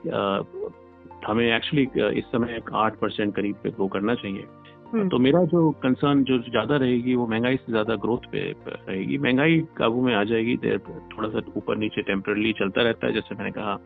हमें 1.27 1.45
एक्चुअली 1.55 1.83
इस 2.19 2.25
समय 2.25 2.61
आठ 2.75 2.99
परसेंट 2.99 3.35
करीब 3.35 3.55
पे 3.55 3.69
ग्रो 3.69 3.87
करना 3.87 4.15
चाहिए। 4.15 4.45
हम्म। 4.93 5.07
तो 5.09 5.17
मेरा 5.19 5.43
जो 5.45 5.69
कंसर्न 5.83 6.23
जो 6.23 6.37
ज़्यादा 6.39 6.75
रहेगी 6.75 7.15
वो 7.15 7.27
महँगाई 7.27 7.55
से 7.55 7.71
ज़्यादा 7.71 7.95
ग्रोथ 7.95 8.31
पे 8.31 8.39
रहेगी। 8.67 9.17
महँगाई 9.17 9.59
काबू 9.77 10.01
में 10.01 10.13
आ 10.15 10.23
जाएगी 10.23 10.55
देर 10.57 10.77
थोड़ा 11.11 11.29
सा 11.29 11.41
ऊपर 11.57 11.77
नीचे 11.77 12.01
टेम्परली 12.01 12.53
चलता 12.53 12.81
रहता 12.81 13.07
है 13.07 13.13
जैसे 13.13 13.35
मैंने 13.35 13.51
कहा। 13.51 13.77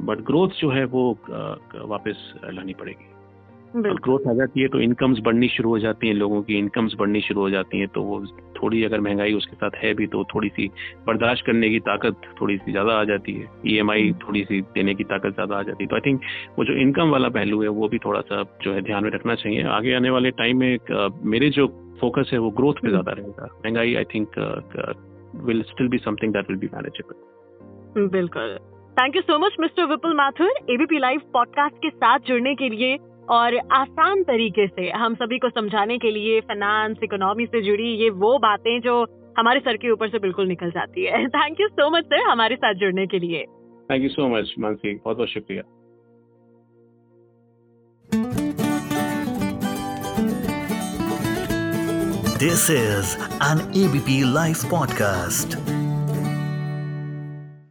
बट 0.00 0.20
ग्रोथ 0.20 0.60
जो 0.60 0.70
है 0.70 0.84
वो 0.84 1.10
वापस 1.28 2.32
लानी 2.44 2.74
पड़ेगी। 2.74 3.13
ग्रोथ 3.76 4.26
आ 4.28 4.32
जाती 4.34 4.60
है 4.60 4.68
तो 4.68 4.80
इनकम्स 4.80 5.18
बढ़नी 5.24 5.48
शुरू 5.48 5.70
हो 5.70 5.78
जाती 5.78 6.08
हैं 6.08 6.14
लोगों 6.14 6.40
की 6.42 6.58
इनकम्स 6.58 6.94
बढ़नी 6.98 7.20
शुरू 7.20 7.40
हो 7.40 7.48
जाती 7.50 7.78
हैं 7.78 7.88
तो 7.88 8.02
वो 8.02 8.18
थोड़ी 8.56 8.82
अगर 8.84 9.00
महँगाई 9.00 9.32
उसके 9.32 9.56
साथ 9.56 9.76
है 9.76 9.92
भी 9.94 10.06
तो 10.06 10.22
थोड़ी 10.24 10.48
सी 10.48 10.66
बर्दाश्त 11.06 11.46
करने 11.46 11.70
की 11.70 11.80
ताकत 11.80 12.20
थोड़ी 12.40 12.56
सी 12.56 12.72
ज़्यादा 12.72 12.92
आ 12.92 13.04
जाती 13.04 13.32
है। 13.32 13.46
ईएमआई 13.66 14.12
थोड़ी 14.22 14.42
सी 14.44 14.60
देने 14.74 14.94
की 14.94 15.04
ताकत 15.04 15.34
ज़्यादा 15.34 15.56
आ 15.56 15.62
जाती 15.62 15.84
है। 15.84 15.88
तो 15.88 15.96
आई 15.96 16.00
थिंक 16.00 16.20
वो 16.58 16.64
जो 16.64 16.74
इनकम 16.82 17.10
वाला 17.10 17.28
पहलू 17.28 17.62
है 17.62 17.68
वो 17.70 17.88
भी 17.88 17.98
थोड़ा 17.98 18.20
सा 18.22 18.42
जो 18.62 18.72
है 18.72 18.82
ध्यान 18.82 19.04
में 19.04 19.10
रखना 19.10 19.34
चाहिए। 19.34 19.62
आगे 19.70 19.94
आने 19.94 20.10
वाले 20.10 20.30
टाइम 20.32 20.58
में 20.58 20.78
मेरे 21.26 21.48
जो 21.50 21.66
फोकस 22.00 22.30
है 22.32 22.38
वो 22.38 22.50
ग्रोथ 22.52 22.82
पे 22.82 22.88
ज़्यादा 22.88 23.12
रहेगा। 23.12 23.48
महँगाई 23.56 23.94
I 23.94 24.04
think 24.14 24.38
will 25.46 25.62
still 25.64 25.88
be 25.88 25.98
something 25.98 26.32
that 26.32 26.50
will 26.50 26.58
be 26.58 26.68
manageable 26.74 28.08
बिल्कुल। 28.10 28.56
Thank 28.96 29.16
you 29.16 29.22
so 29.22 29.38
much 29.38 29.56
mister 29.60 29.86
Vipul 29.86 30.14
Mathur 30.16 30.52
ABP 30.70 30.98
live 30.98 31.20
podcast 31.32 31.76
के 31.76 31.90
साथ 31.90 32.18
जुड़ने 32.28 32.54
के 32.54 32.68
लिए। 32.68 32.96
और 33.30 33.56
आसान 33.72 34.22
तरीके 34.22 34.66
से 34.66 34.90
हम 34.90 35.14
सभी 35.14 35.38
को 35.38 35.48
समझाने 35.48 35.98
के 35.98 36.10
लिए 36.10 36.40
फाइनेंस 36.40 36.96
इकोनॉमी 37.02 37.46
से 37.46 37.62
जुड़ी 37.62 37.88
ये 37.94 38.10
वो 38.10 38.38
बातें 38.38 38.80
जो 38.80 39.02
हमारे 39.38 39.60
सर 39.60 39.76
के 39.76 39.90
ऊपर 39.90 40.08
से 40.08 40.18
बिल्कुल 40.18 40.46
निकल 40.46 40.70
जाती 40.70 41.04
है। 41.04 41.28
Thank 41.28 41.60
you 41.60 41.68
so 41.68 41.90
much 41.90 42.04
sir 42.04 42.20
हमारे 42.30 42.56
साथ 42.56 42.74
जुड़ने 42.74 43.06
के 43.06 43.18
लिए। 43.18 43.44
Thank 43.90 44.02
you 44.02 44.08
so 44.08 44.28
much 44.28 44.54
Mansi 44.58 44.94
बहुत 44.94 45.16
बहुत 45.16 45.28
शुक्रिया 45.28 45.62
this 52.38 52.70
is 52.70 53.16
an 53.42 53.58
ABP 53.84 54.20
live 54.34 54.54
podcast. 54.54 55.83